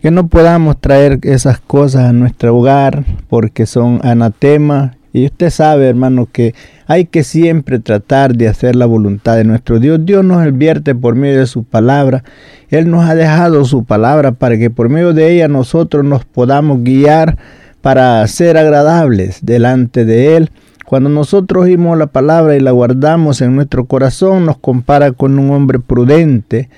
que 0.00 0.10
no 0.10 0.28
podamos 0.28 0.80
traer 0.80 1.18
esas 1.22 1.58
cosas 1.60 2.04
a 2.04 2.12
nuestro 2.12 2.56
hogar 2.56 3.04
porque 3.28 3.66
son 3.66 4.00
anatema. 4.02 4.94
Y 5.12 5.24
usted 5.24 5.50
sabe, 5.50 5.88
hermano, 5.88 6.28
que 6.30 6.54
hay 6.86 7.06
que 7.06 7.24
siempre 7.24 7.78
tratar 7.78 8.36
de 8.36 8.46
hacer 8.46 8.76
la 8.76 8.86
voluntad 8.86 9.36
de 9.36 9.44
nuestro 9.44 9.80
Dios. 9.80 10.04
Dios 10.04 10.24
nos 10.24 10.38
advierte 10.38 10.94
por 10.94 11.14
medio 11.14 11.40
de 11.40 11.46
su 11.46 11.64
palabra. 11.64 12.22
Él 12.68 12.90
nos 12.90 13.08
ha 13.08 13.14
dejado 13.14 13.64
su 13.64 13.84
palabra 13.84 14.32
para 14.32 14.58
que 14.58 14.70
por 14.70 14.88
medio 14.88 15.14
de 15.14 15.32
ella 15.32 15.48
nosotros 15.48 16.04
nos 16.04 16.24
podamos 16.24 16.84
guiar 16.84 17.36
para 17.80 18.26
ser 18.26 18.58
agradables 18.58 19.38
delante 19.42 20.04
de 20.04 20.36
Él. 20.36 20.50
Cuando 20.84 21.10
nosotros 21.10 21.64
oímos 21.64 21.98
la 21.98 22.06
palabra 22.06 22.56
y 22.56 22.60
la 22.60 22.70
guardamos 22.70 23.40
en 23.40 23.54
nuestro 23.54 23.86
corazón, 23.86 24.46
nos 24.46 24.58
compara 24.58 25.12
con 25.12 25.38
un 25.38 25.50
hombre 25.50 25.78
prudente. 25.80 26.68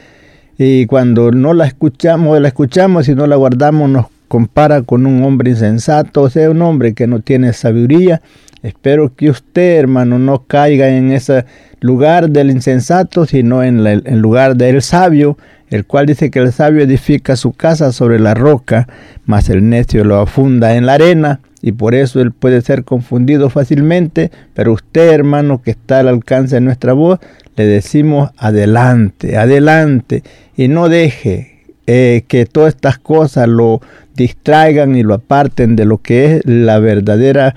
Y 0.62 0.85
cuando 0.85 1.31
no 1.31 1.55
la 1.55 1.64
escuchamos, 1.64 2.38
la 2.38 2.49
escuchamos 2.49 3.09
y 3.09 3.14
no 3.14 3.27
la 3.27 3.37
guardamos, 3.37 3.88
nos 3.88 4.09
compara 4.29 4.83
con 4.83 5.07
un 5.07 5.25
hombre 5.25 5.53
insensato, 5.53 6.20
o 6.20 6.29
sea, 6.29 6.51
un 6.51 6.61
hombre 6.61 6.92
que 6.92 7.07
no 7.07 7.20
tiene 7.20 7.55
sabiduría. 7.55 8.20
Espero 8.62 9.16
que 9.16 9.31
usted, 9.31 9.79
hermano, 9.79 10.18
no 10.18 10.42
caiga 10.46 10.90
en 10.90 11.12
ese 11.12 11.46
lugar 11.81 12.29
del 12.29 12.51
insensato, 12.51 13.25
sino 13.25 13.62
en 13.62 13.87
el 13.87 14.18
lugar 14.18 14.55
del 14.55 14.83
sabio, 14.83 15.38
el 15.70 15.87
cual 15.87 16.05
dice 16.05 16.31
que 16.31 16.40
el 16.40 16.53
sabio 16.53 16.83
edifica 16.83 17.37
su 17.37 17.55
casa 17.55 17.90
sobre 17.90 18.20
la 18.20 18.35
roca, 18.35 18.87
mas 19.25 19.49
el 19.49 19.66
necio 19.66 20.05
lo 20.05 20.20
afunda 20.20 20.77
en 20.77 20.85
la 20.85 20.92
arena, 20.92 21.40
y 21.62 21.73
por 21.73 21.94
eso 21.94 22.20
él 22.20 22.33
puede 22.33 22.62
ser 22.62 22.85
confundido 22.85 23.51
fácilmente, 23.51 24.31
pero 24.55 24.73
usted, 24.73 25.11
hermano, 25.11 25.62
que 25.62 25.73
está 25.73 26.01
al 26.01 26.09
alcance 26.09 26.57
de 26.57 26.61
nuestra 26.61 26.92
voz, 26.92 27.18
le 27.57 27.66
decimos 27.66 28.31
adelante, 28.37 29.37
adelante, 29.37 30.23
y 30.57 30.68
no 30.68 30.88
deje 30.88 31.64
eh, 31.87 32.25
que 32.29 32.46
todas 32.46 32.75
estas 32.75 32.99
cosas 32.99 33.49
lo 33.49 33.81
distraigan 34.14 34.96
y 34.96 35.03
lo 35.03 35.14
aparten 35.14 35.77
de 35.77 35.85
lo 35.85 35.99
que 35.99 36.37
es 36.37 36.42
la 36.46 36.79
verdadera 36.79 37.55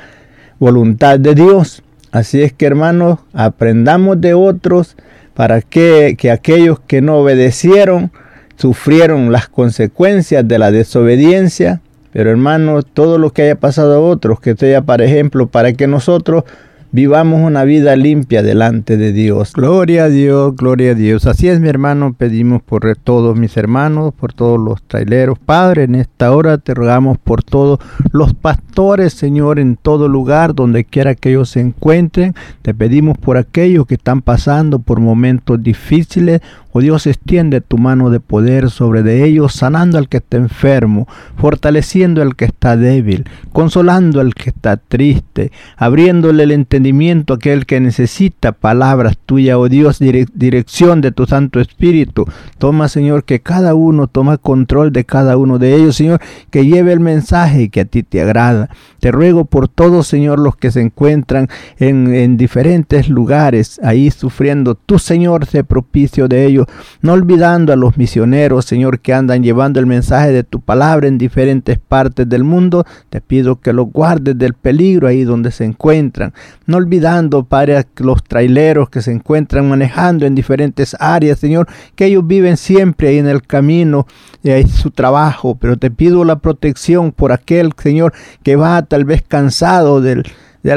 voluntad 0.59 1.19
de 1.19 1.35
Dios. 1.35 1.83
Así 2.11 2.41
es 2.41 2.53
que, 2.53 2.65
hermanos, 2.65 3.19
aprendamos 3.33 4.19
de 4.21 4.33
otros, 4.33 4.95
para 5.33 5.61
que, 5.61 6.15
que 6.17 6.31
aquellos 6.31 6.79
que 6.79 7.01
no 7.01 7.17
obedecieron 7.17 8.11
sufrieron 8.55 9.31
las 9.31 9.47
consecuencias 9.47 10.47
de 10.47 10.59
la 10.59 10.71
desobediencia. 10.71 11.81
Pero 12.13 12.30
hermanos, 12.30 12.86
todo 12.93 13.17
lo 13.17 13.32
que 13.32 13.41
haya 13.41 13.56
pasado 13.56 13.95
a 13.95 13.99
otros, 13.99 14.39
que 14.39 14.56
sea 14.56 14.84
para 14.84 15.04
ejemplo, 15.04 15.47
para 15.47 15.73
que 15.73 15.88
nosotros 15.88 16.43
vivamos 16.93 17.41
una 17.41 17.63
vida 17.63 17.95
limpia 17.95 18.43
delante 18.43 18.97
de 18.97 19.12
Dios. 19.12 19.53
Gloria 19.53 20.06
a 20.06 20.10
Dios, 20.10 20.56
gloria 20.56 20.91
a 20.91 20.93
Dios. 20.93 21.25
Así 21.25 21.47
es, 21.49 21.60
mi 21.60 21.67
hermano, 21.67 22.13
pedimos 22.13 22.62
por 22.62 22.95
todos 22.95 23.36
mis 23.36 23.58
hermanos, 23.58 24.13
por 24.13 24.32
todos 24.32 24.60
los 24.60 24.84
traileros. 24.84 25.39
Padre, 25.39 25.84
en 25.84 25.95
esta 25.95 26.32
hora 26.32 26.60
te 26.60 26.75
rogamos 26.75 27.17
por 27.17 27.43
todos 27.43 27.79
los 28.12 28.36
pastores, 28.36 29.13
Señor, 29.13 29.58
en 29.60 29.75
todo 29.75 30.08
lugar, 30.08 30.53
donde 30.53 30.86
quiera 30.86 31.15
que 31.15 31.32
ellos 31.32 31.49
se 31.49 31.62
encuentren. 31.62 32.36
Te 32.62 32.75
pedimos 32.75 33.17
por 33.17 33.38
aquellos 33.38 33.88
que 33.88 33.95
están 33.95 34.21
pasando 34.21 34.77
por 34.77 34.99
momentos 34.99 35.62
difíciles 35.62 36.41
Oh 36.75 36.82
Dios, 36.82 37.06
extiende 37.06 37.62
tu 37.62 37.77
mano 37.77 38.10
de 38.10 38.19
poder 38.19 38.71
sobre 38.71 39.03
de 39.03 39.23
ellos, 39.25 39.53
sanando 39.53 39.99
al 39.99 40.10
que 40.10 40.17
está 40.17 40.38
enfermo, 40.38 41.08
fortaleciendo 41.38 42.19
al 42.23 42.36
que 42.36 42.45
está 42.45 42.75
débil, 42.75 43.25
consolando 43.51 44.19
al 44.19 44.34
que 44.34 44.49
está 44.49 44.77
triste, 44.77 45.51
abriéndole 45.77 46.41
el 46.41 46.51
entendimiento 46.51 46.82
aquel 47.33 47.65
que 47.65 47.79
necesita 47.79 48.51
palabras 48.51 49.17
tuyas, 49.25 49.57
oh 49.57 49.69
Dios, 49.69 49.99
dirección 49.99 51.01
de 51.01 51.11
tu 51.11 51.25
Santo 51.25 51.59
Espíritu. 51.59 52.25
Toma, 52.57 52.87
Señor, 52.87 53.23
que 53.23 53.39
cada 53.39 53.75
uno 53.75 54.07
toma 54.07 54.37
control 54.37 54.91
de 54.91 55.05
cada 55.05 55.37
uno 55.37 55.59
de 55.59 55.75
ellos, 55.75 55.95
Señor, 55.95 56.19
que 56.49 56.65
lleve 56.65 56.93
el 56.93 56.99
mensaje 56.99 57.69
que 57.69 57.81
a 57.81 57.85
ti 57.85 58.03
te 58.03 58.21
agrada. 58.21 58.69
Te 58.99 59.11
ruego 59.11 59.45
por 59.45 59.67
todos, 59.67 60.07
Señor, 60.07 60.39
los 60.39 60.55
que 60.55 60.71
se 60.71 60.81
encuentran 60.81 61.47
en, 61.77 62.13
en 62.13 62.37
diferentes 62.37 63.09
lugares, 63.09 63.79
ahí 63.83 64.09
sufriendo. 64.11 64.75
Tu 64.75 64.99
Señor, 64.99 65.45
sé 65.45 65.63
propicio 65.63 66.27
de 66.27 66.45
ellos 66.45 66.67
no 67.01 67.13
olvidando 67.13 67.73
a 67.73 67.75
los 67.75 67.97
misioneros, 67.97 68.65
Señor, 68.65 68.99
que 68.99 69.13
andan 69.13 69.43
llevando 69.43 69.79
el 69.79 69.85
mensaje 69.85 70.31
de 70.31 70.43
tu 70.43 70.61
palabra 70.61 71.07
en 71.07 71.17
diferentes 71.17 71.77
partes 71.77 72.27
del 72.27 72.43
mundo. 72.43 72.85
Te 73.09 73.21
pido 73.21 73.59
que 73.59 73.73
los 73.73 73.91
guardes 73.91 74.37
del 74.37 74.53
peligro 74.53 75.07
ahí 75.07 75.23
donde 75.23 75.51
se 75.51 75.65
encuentran. 75.65 76.33
Olvidando, 76.73 77.43
Padre, 77.43 77.77
a 77.77 77.86
los 77.97 78.23
traileros 78.23 78.89
que 78.89 79.01
se 79.01 79.12
encuentran 79.12 79.67
manejando 79.69 80.25
en 80.25 80.36
diferentes 80.36 80.95
áreas, 80.99 81.39
Señor, 81.39 81.67
que 81.95 82.05
ellos 82.05 82.25
viven 82.25 82.57
siempre 82.57 83.09
ahí 83.09 83.17
en 83.17 83.27
el 83.27 83.43
camino 83.43 84.07
de 84.41 84.67
su 84.67 84.91
trabajo. 84.91 85.55
Pero 85.55 85.77
te 85.77 85.91
pido 85.91 86.23
la 86.25 86.39
protección 86.39 87.12
por 87.12 87.31
aquel, 87.31 87.71
Señor, 87.77 88.13
que 88.43 88.55
va 88.55 88.81
tal 88.83 89.05
vez 89.05 89.21
cansado 89.21 90.01
del 90.01 90.23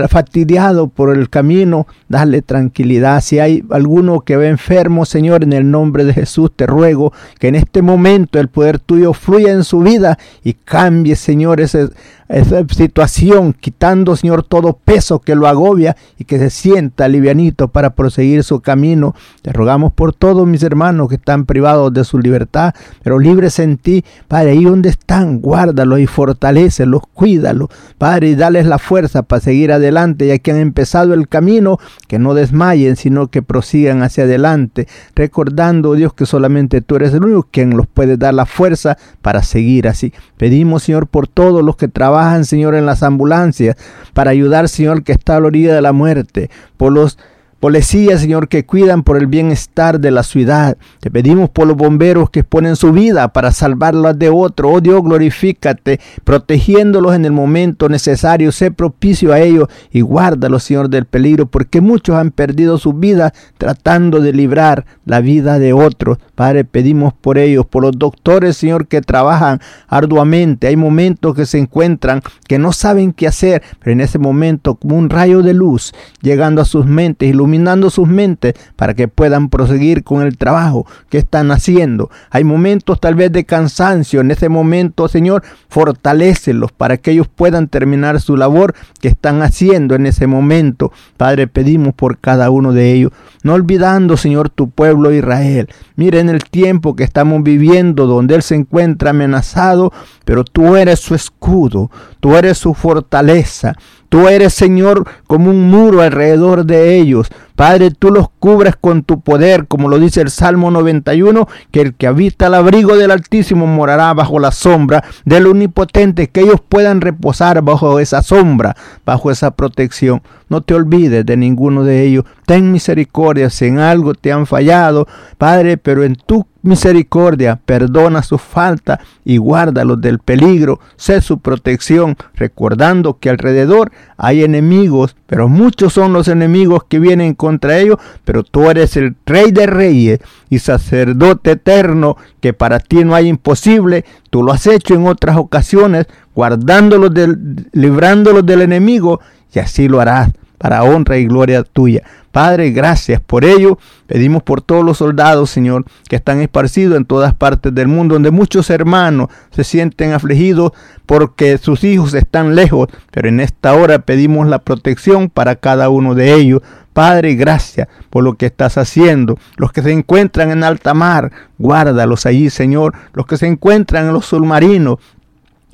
fastidiado 0.09 0.88
por 0.88 1.16
el 1.16 1.30
camino, 1.30 1.87
dale 2.09 2.42
tranquilidad. 2.42 3.20
Si 3.20 3.38
hay 3.38 3.62
alguno 3.70 4.20
que 4.20 4.37
ve 4.37 4.48
enfermo, 4.48 5.04
Señor, 5.04 5.44
en 5.44 5.52
el 5.52 5.70
nombre 5.70 6.04
de 6.04 6.12
Jesús 6.12 6.50
te 6.54 6.66
ruego 6.66 7.12
que 7.38 7.48
en 7.48 7.54
este 7.54 7.82
momento 7.82 8.40
el 8.40 8.48
poder 8.48 8.80
tuyo 8.80 9.12
fluya 9.12 9.52
en 9.52 9.64
su 9.64 9.80
vida 9.80 10.18
y 10.42 10.54
cambie, 10.54 11.14
Señor, 11.14 11.61
ese, 11.61 11.88
esa 12.28 12.64
situación, 12.68 13.52
quitando, 13.52 14.16
Señor, 14.16 14.42
todo 14.42 14.72
peso 14.72 15.20
que 15.20 15.34
lo 15.34 15.46
agobia 15.46 15.96
y 16.18 16.24
que 16.24 16.38
se 16.38 16.50
sienta 16.50 17.08
livianito 17.08 17.68
para 17.68 17.90
proseguir 17.90 18.42
su 18.42 18.60
camino. 18.60 19.14
Te 19.42 19.52
rogamos 19.52 19.92
por 19.92 20.12
todos 20.12 20.46
mis 20.46 20.62
hermanos 20.62 21.08
que 21.08 21.14
están 21.14 21.46
privados 21.46 21.92
de 21.92 22.04
su 22.04 22.18
libertad, 22.18 22.74
pero 23.02 23.18
libres 23.18 23.58
en 23.58 23.78
ti, 23.78 24.04
Padre, 24.26 24.50
ahí 24.50 24.64
donde 24.64 24.88
están, 24.88 25.40
guárdalos 25.40 26.00
y 26.00 26.06
fortalecelos, 26.06 27.02
cuídalos, 27.14 27.68
Padre, 27.98 28.30
y 28.30 28.34
dales 28.34 28.66
la 28.66 28.78
fuerza 28.78 29.22
para 29.22 29.40
seguir 29.40 29.70
adelante, 29.70 30.26
ya 30.26 30.38
que 30.38 30.50
han 30.50 30.58
empezado 30.58 31.14
el 31.14 31.28
camino, 31.28 31.78
que 32.08 32.18
no 32.18 32.34
desmayen, 32.34 32.96
sino 32.96 33.28
que 33.28 33.42
prosigan 33.42 34.02
hacia 34.02 34.24
adelante, 34.24 34.88
recordando, 35.14 35.94
Dios, 35.94 36.12
que 36.12 36.26
solamente 36.26 36.80
tú 36.80 36.96
eres 36.96 37.14
el 37.14 37.24
único 37.24 37.48
quien 37.50 37.76
los 37.76 37.86
puede 37.86 38.16
dar 38.16 38.34
la 38.34 38.46
fuerza 38.46 38.98
para 39.22 39.42
seguir 39.42 39.86
así. 39.86 40.12
Pedimos, 40.36 40.82
Señor, 40.84 41.06
por 41.06 41.28
todos 41.28 41.62
los 41.62 41.76
que 41.76 41.88
trabajan 41.88 42.15
trabajan, 42.16 42.46
Señor, 42.46 42.74
en 42.74 42.87
las 42.87 43.02
ambulancias 43.02 43.76
para 44.14 44.31
ayudar, 44.31 44.70
Señor, 44.70 45.02
que 45.02 45.12
está 45.12 45.37
a 45.37 45.40
la 45.40 45.48
orilla 45.48 45.74
de 45.74 45.83
la 45.83 45.92
muerte, 45.92 46.50
por 46.79 46.92
los 46.92 47.18
policías, 47.66 48.20
Señor, 48.20 48.46
que 48.46 48.64
cuidan 48.64 49.02
por 49.02 49.16
el 49.16 49.26
bienestar 49.26 49.98
de 49.98 50.12
la 50.12 50.22
ciudad. 50.22 50.76
Te 51.00 51.11
pedimos 51.11 51.50
por 51.50 51.66
los 51.66 51.76
bomberos 51.76 52.31
que 52.31 52.44
ponen 52.44 52.76
su 52.76 52.92
vida 52.92 53.26
para 53.33 53.50
salvarlas 53.50 54.16
de 54.16 54.29
otro. 54.29 54.70
Oh 54.70 54.81
Dios, 54.81 55.02
glorifícate, 55.02 55.98
protegiéndolos 56.22 57.16
en 57.16 57.24
el 57.24 57.33
momento 57.33 57.88
necesario. 57.88 58.52
Sé 58.52 58.70
propicio 58.70 59.33
a 59.33 59.40
ellos 59.40 59.66
y 59.90 60.02
guárdalos, 60.02 60.62
Señor, 60.62 60.90
del 60.90 61.07
peligro, 61.07 61.46
porque 61.46 61.81
muchos 61.81 62.14
han 62.14 62.31
perdido 62.31 62.79
su 62.79 62.92
vida 62.92 63.35
tratando 63.59 64.20
de 64.20 64.33
librar 64.33 64.87
la 65.05 65.18
vida 65.20 65.59
de 65.59 65.72
otros. 65.72 66.18
Padre, 66.37 66.64
pedimos 66.64 67.14
por 67.14 67.37
ellos, 67.37 67.66
por 67.66 67.83
los 67.83 67.98
doctores, 67.98 68.57
Señor, 68.59 68.87
que 68.87 69.00
trabajan 69.00 69.61
arduamente. 69.88 70.68
Hay 70.68 70.76
momentos 70.76 71.35
que 71.35 71.46
se 71.46 71.59
encuentran 71.59 72.22
que 72.46 72.61
no 72.61 72.70
saben 72.72 73.12
qué 73.12 73.26
hacer, 73.26 73.64
pero 73.81 73.90
en 73.90 74.02
ese 74.02 74.20
momento, 74.20 74.76
como 74.76 74.96
un 74.96 75.11
rayo 75.11 75.42
de 75.42 75.52
luz 75.52 75.92
llegando 76.22 76.62
a 76.62 76.64
sus 76.64 76.87
mentes, 76.87 77.29
ilumina 77.29 77.55
iluminando 77.56 77.90
sus 77.90 78.06
mentes 78.06 78.54
para 78.76 78.94
que 78.94 79.08
puedan 79.08 79.48
proseguir 79.48 80.04
con 80.04 80.22
el 80.22 80.36
trabajo 80.36 80.86
que 81.08 81.18
están 81.18 81.50
haciendo. 81.50 82.10
Hay 82.30 82.44
momentos 82.44 83.00
tal 83.00 83.14
vez 83.14 83.32
de 83.32 83.44
cansancio. 83.44 84.20
En 84.20 84.30
ese 84.30 84.48
momento, 84.48 85.08
Señor, 85.08 85.42
fortalecelos 85.68 86.72
para 86.72 86.98
que 86.98 87.12
ellos 87.12 87.28
puedan 87.28 87.68
terminar 87.68 88.20
su 88.20 88.36
labor 88.36 88.74
que 89.00 89.08
están 89.08 89.42
haciendo 89.42 89.94
en 89.94 90.06
ese 90.06 90.26
momento. 90.26 90.92
Padre, 91.16 91.46
pedimos 91.46 91.94
por 91.94 92.18
cada 92.18 92.50
uno 92.50 92.72
de 92.72 92.92
ellos. 92.92 93.12
No 93.42 93.54
olvidando, 93.54 94.16
Señor, 94.16 94.50
tu 94.50 94.70
pueblo 94.70 95.12
Israel. 95.12 95.68
Miren 95.96 96.28
el 96.28 96.44
tiempo 96.44 96.94
que 96.94 97.04
estamos 97.04 97.42
viviendo 97.42 98.06
donde 98.06 98.34
Él 98.34 98.42
se 98.42 98.54
encuentra 98.54 99.10
amenazado, 99.10 99.92
pero 100.24 100.44
tú 100.44 100.76
eres 100.76 101.00
su 101.00 101.14
escudo, 101.14 101.90
tú 102.20 102.36
eres 102.36 102.58
su 102.58 102.74
fortaleza. 102.74 103.74
Tú 104.08 104.28
eres, 104.28 104.54
Señor, 104.54 105.06
como 105.26 105.50
un 105.50 105.68
muro 105.68 106.02
alrededor 106.02 106.64
de 106.64 106.98
ellos. 106.98 107.28
Padre, 107.56 107.90
tú 107.90 108.10
los 108.10 108.28
cubres 108.38 108.76
con 108.76 109.02
tu 109.02 109.20
poder, 109.20 109.66
como 109.66 109.88
lo 109.88 109.98
dice 109.98 110.20
el 110.20 110.30
Salmo 110.30 110.70
91, 110.70 111.48
que 111.70 111.80
el 111.80 111.94
que 111.94 112.06
habita 112.06 112.48
el 112.48 112.54
abrigo 112.54 112.96
del 112.96 113.10
Altísimo 113.10 113.66
morará 113.66 114.12
bajo 114.12 114.38
la 114.38 114.52
sombra 114.52 115.02
del 115.24 115.46
Omnipotente, 115.46 116.28
que 116.28 116.42
ellos 116.42 116.60
puedan 116.68 117.00
reposar 117.00 117.62
bajo 117.62 117.98
esa 117.98 118.22
sombra, 118.22 118.76
bajo 119.06 119.30
esa 119.30 119.52
protección. 119.52 120.22
No 120.50 120.60
te 120.60 120.74
olvides 120.74 121.24
de 121.24 121.36
ninguno 121.38 121.82
de 121.82 122.04
ellos. 122.04 122.24
Ten 122.44 122.70
misericordia 122.72 123.48
si 123.48 123.64
en 123.64 123.78
algo 123.78 124.12
te 124.12 124.32
han 124.32 124.46
fallado, 124.46 125.08
Padre, 125.38 125.78
pero 125.78 126.04
en 126.04 126.14
tu 126.14 126.46
misericordia 126.66 127.61
perdona 127.64 128.22
su 128.22 128.38
falta 128.38 129.00
y 129.24 129.38
guárdalos 129.38 130.00
del 130.00 130.18
peligro. 130.18 130.81
Sé 130.96 131.20
su 131.20 131.38
protección, 131.38 132.16
recordando 132.35 133.18
que 133.18 133.31
alrededor 133.31 133.92
hay 134.16 134.44
enemigos, 134.44 135.16
pero 135.26 135.48
muchos 135.48 135.92
son 135.92 136.12
los 136.12 136.29
enemigos 136.29 136.85
que 136.88 136.98
vienen 136.98 137.35
contra 137.35 137.79
ellos, 137.79 137.98
pero 138.24 138.42
tú 138.42 138.70
eres 138.70 138.96
el 138.96 139.16
rey 139.24 139.50
de 139.50 139.66
reyes 139.66 140.20
y 140.50 140.59
sacerdote 140.59 141.52
eterno, 141.52 142.16
que 142.40 142.52
para 142.52 142.81
ti 142.81 143.05
no 143.05 143.14
hay 143.14 143.29
imposible. 143.29 144.05
Tú 144.31 144.42
lo 144.42 144.52
has 144.52 144.66
hecho 144.66 144.94
en 144.94 145.07
otras 145.07 145.37
ocasiones, 145.37 146.07
guardándolos 146.35 147.14
del, 147.14 147.68
librándolos 147.72 148.44
del 148.44 148.62
enemigo 148.62 149.20
y 149.55 149.59
así 149.59 149.88
lo 149.88 150.00
harás 150.00 150.31
para 150.58 150.82
honra 150.84 151.18
y 151.18 151.26
gloria 151.26 151.62
tuya. 151.62 152.02
Padre, 152.36 152.70
gracias 152.70 153.18
por 153.18 153.46
ello. 153.46 153.78
Pedimos 154.06 154.42
por 154.42 154.60
todos 154.60 154.84
los 154.84 154.98
soldados, 154.98 155.48
Señor, 155.48 155.86
que 156.08 156.16
están 156.16 156.40
esparcidos 156.42 156.98
en 156.98 157.06
todas 157.06 157.32
partes 157.32 157.74
del 157.74 157.88
mundo, 157.88 158.14
donde 158.16 158.30
muchos 158.30 158.68
hermanos 158.68 159.28
se 159.50 159.64
sienten 159.64 160.12
afligidos 160.12 160.72
porque 161.06 161.56
sus 161.56 161.82
hijos 161.82 162.12
están 162.12 162.54
lejos, 162.54 162.88
pero 163.10 163.28
en 163.28 163.40
esta 163.40 163.74
hora 163.74 164.00
pedimos 164.00 164.46
la 164.48 164.58
protección 164.58 165.30
para 165.30 165.56
cada 165.56 165.88
uno 165.88 166.14
de 166.14 166.34
ellos. 166.34 166.60
Padre, 166.92 167.34
gracias 167.36 167.88
por 168.10 168.22
lo 168.22 168.34
que 168.34 168.46
estás 168.46 168.76
haciendo. 168.76 169.38
Los 169.56 169.72
que 169.72 169.82
se 169.82 169.92
encuentran 169.92 170.50
en 170.50 170.62
alta 170.62 170.92
mar, 170.92 171.32
guárdalos 171.58 172.26
allí, 172.26 172.50
Señor. 172.50 172.94
Los 173.14 173.26
que 173.26 173.38
se 173.38 173.46
encuentran 173.46 174.08
en 174.08 174.12
los 174.12 174.26
submarinos, 174.26 174.98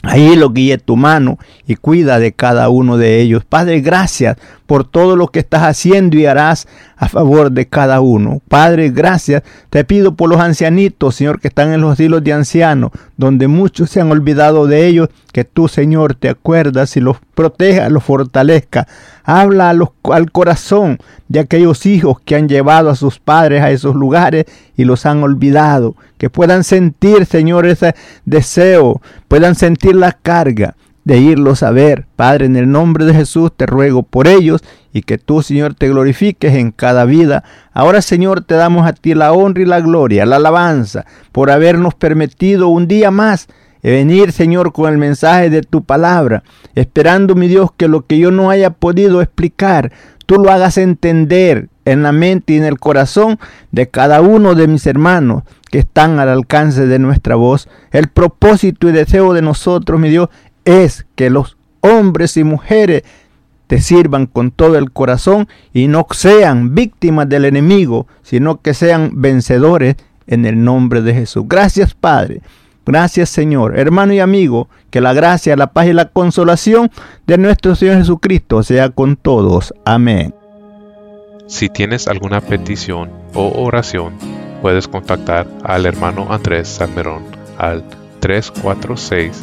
Ahí 0.04 0.34
lo 0.34 0.50
guíe 0.50 0.78
tu 0.78 0.96
mano 0.96 1.38
y 1.64 1.76
cuida 1.76 2.18
de 2.18 2.32
cada 2.32 2.68
uno 2.68 2.96
de 2.96 3.20
ellos. 3.20 3.44
Padre, 3.44 3.80
gracias 3.80 4.36
por 4.72 4.85
todo 4.85 5.16
lo 5.16 5.28
que 5.28 5.40
estás 5.40 5.64
haciendo 5.64 6.16
y 6.16 6.24
harás 6.24 6.66
a 6.96 7.06
favor 7.06 7.52
de 7.52 7.66
cada 7.66 8.00
uno. 8.00 8.40
Padre, 8.48 8.88
gracias. 8.88 9.42
Te 9.68 9.85
pido 9.85 10.14
por 10.14 10.30
los 10.30 10.40
ancianitos, 10.40 11.16
Señor, 11.16 11.42
que 11.42 11.48
están 11.48 11.74
en 11.74 11.82
los 11.82 11.92
asilos 11.92 12.24
de 12.24 12.32
ancianos, 12.32 12.90
donde 13.18 13.48
muchos 13.48 13.90
se 13.90 14.00
han 14.00 14.11
olvidado 14.11 14.66
de 14.66 14.87
ellos, 14.87 15.11
que 15.30 15.44
tú, 15.44 15.68
Señor, 15.68 16.14
te 16.14 16.30
acuerdas 16.30 16.96
y 16.96 17.02
los 17.02 17.18
proteja, 17.35 17.90
los 17.90 18.02
fortalezca. 18.02 18.88
Habla 19.24 19.68
al 20.04 20.32
corazón 20.32 20.96
de 21.28 21.40
aquellos 21.40 21.85
hijos 21.85 22.16
que 22.24 22.37
han 22.37 22.48
llevado 22.48 22.88
a 22.88 22.96
sus 22.96 23.18
padres 23.18 23.61
a 23.61 23.72
esos 23.72 23.94
lugares 23.94 24.46
y 24.74 24.85
los 24.85 25.04
han 25.04 25.22
olvidado. 25.22 25.96
Que 26.16 26.30
puedan 26.30 26.64
sentir, 26.64 27.26
Señor, 27.26 27.66
ese 27.66 27.94
deseo, 28.24 29.02
puedan 29.28 29.54
sentir 29.54 29.96
la 29.96 30.12
carga 30.12 30.76
de 31.04 31.18
irlos 31.18 31.62
a 31.62 31.70
ver. 31.70 32.06
Padre, 32.16 32.46
en 32.46 32.56
el 32.56 32.70
nombre 32.70 33.04
de 33.04 33.14
Jesús 33.14 33.50
te 33.56 33.66
ruego 33.66 34.02
por 34.02 34.28
ellos 34.28 34.62
y 34.92 35.02
que 35.02 35.18
tú, 35.18 35.42
Señor, 35.42 35.74
te 35.74 35.88
glorifiques 35.88 36.54
en 36.54 36.70
cada 36.70 37.04
vida. 37.04 37.44
Ahora, 37.72 38.02
Señor, 38.02 38.42
te 38.42 38.54
damos 38.54 38.86
a 38.86 38.92
ti 38.92 39.14
la 39.14 39.32
honra 39.32 39.62
y 39.62 39.66
la 39.66 39.80
gloria, 39.80 40.26
la 40.26 40.36
alabanza, 40.36 41.06
por 41.32 41.50
habernos 41.50 41.94
permitido 41.94 42.68
un 42.68 42.88
día 42.88 43.10
más 43.10 43.48
venir, 43.90 44.32
Señor, 44.32 44.72
con 44.72 44.90
el 44.92 44.98
mensaje 44.98 45.50
de 45.50 45.62
tu 45.62 45.82
palabra, 45.82 46.44
esperando, 46.74 47.34
mi 47.34 47.48
Dios, 47.48 47.70
que 47.76 47.88
lo 47.88 48.06
que 48.06 48.18
yo 48.18 48.30
no 48.30 48.50
haya 48.50 48.70
podido 48.70 49.20
explicar, 49.20 49.92
tú 50.26 50.36
lo 50.36 50.50
hagas 50.50 50.78
entender 50.78 51.68
en 51.84 52.04
la 52.04 52.12
mente 52.12 52.52
y 52.52 52.56
en 52.58 52.64
el 52.64 52.78
corazón 52.78 53.40
de 53.72 53.88
cada 53.88 54.20
uno 54.20 54.54
de 54.54 54.68
mis 54.68 54.86
hermanos 54.86 55.42
que 55.70 55.80
están 55.80 56.20
al 56.20 56.28
alcance 56.28 56.86
de 56.86 56.98
nuestra 57.00 57.34
voz. 57.34 57.68
El 57.90 58.08
propósito 58.08 58.88
y 58.88 58.92
deseo 58.92 59.32
de 59.32 59.42
nosotros, 59.42 59.98
mi 59.98 60.10
Dios, 60.10 60.28
es 60.64 61.07
que 61.14 61.31
los 61.31 61.57
hombres 61.81 62.37
y 62.37 62.44
mujeres 62.44 63.03
te 63.66 63.81
sirvan 63.81 64.27
con 64.27 64.51
todo 64.51 64.77
el 64.77 64.92
corazón 64.92 65.48
y 65.72 65.88
no 65.88 66.07
sean 66.11 66.75
víctimas 66.75 67.29
del 67.29 67.46
enemigo, 67.46 68.07
sino 68.22 68.61
que 68.61 68.75
sean 68.75 69.12
vencedores 69.14 69.96
en 70.27 70.44
el 70.44 70.62
nombre 70.62 71.03
de 71.03 71.14
Jesús. 71.14 71.44
Gracias 71.48 71.94
Padre. 71.94 72.42
Gracias 72.85 73.31
Señor, 73.31 73.79
hermano 73.79 74.12
y 74.12 74.20
amigo, 74.20 74.68
que 74.90 75.01
la 75.01 75.14
gracia, 75.14 75.57
la 75.57 75.68
paz 75.68 75.87
y 75.87 75.92
la 75.92 76.09
consolación 76.09 76.90
de 77.27 77.38
nuestro 77.38 77.75
Señor 77.75 77.98
Jesucristo 77.98 78.62
sea 78.62 78.90
con 78.90 79.16
todos. 79.16 79.72
Amén. 79.85 80.35
Si 81.46 81.68
tienes 81.68 82.09
alguna 82.09 82.40
petición 82.40 83.11
o 83.35 83.53
oración, 83.64 84.14
puedes 84.61 84.88
contactar 84.88 85.46
al 85.64 85.87
hermano 85.87 86.27
Andrés 86.31 86.68
Salmerón 86.68 87.25
al 87.59 87.85
346 88.20 89.42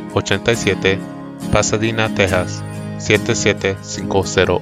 87, 0.13 0.99
Pasadena, 1.51 2.07
Texas 2.13 2.63
77501. 2.97 4.61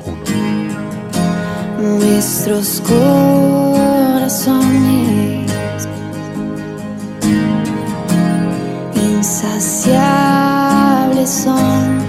Nuestros 1.79 2.81
corazones 2.81 4.59
insaciables 8.95 11.29
son 11.29 11.99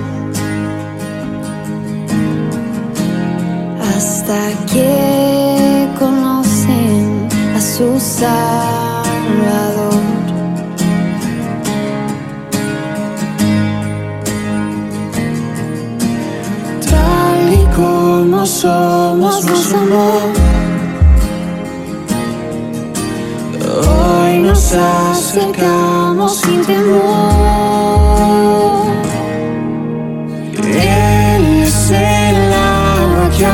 hasta 3.81 4.51
que 4.73 5.89
conocen 5.99 7.29
a 7.57 7.61
su 7.61 7.99
Salvador. 8.01 9.80
Somos 18.61 19.45
nos 19.47 19.73
amó. 19.73 20.13
Hoy 23.89 24.39
nos 24.41 24.75
acercamos 24.75 26.41
sin 26.41 26.61
temor. 26.67 27.01
Él 30.59 31.63
es 31.63 31.91
el 31.91 32.53
agua 32.53 33.31
que 33.37 33.47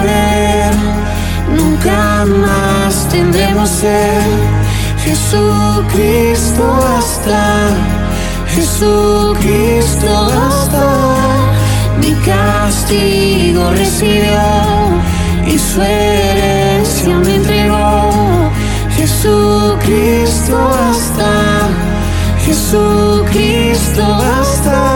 nunca 1.56 2.24
más 2.42 3.08
tendremos 3.08 3.68
ser. 3.68 4.24
Jesucristo 5.04 6.64
hasta, 6.98 7.68
Jesucristo 8.48 10.08
hasta 10.48 10.86
mi 12.00 12.12
castigo 12.24 13.70
recibió 13.70 14.85
su 15.76 15.82
herencia 15.82 17.18
me 17.18 17.34
entregó. 17.34 18.50
Jesucristo 18.96 20.56
hasta, 20.70 21.68
Jesucristo 22.46 24.02
hasta. 24.02 24.95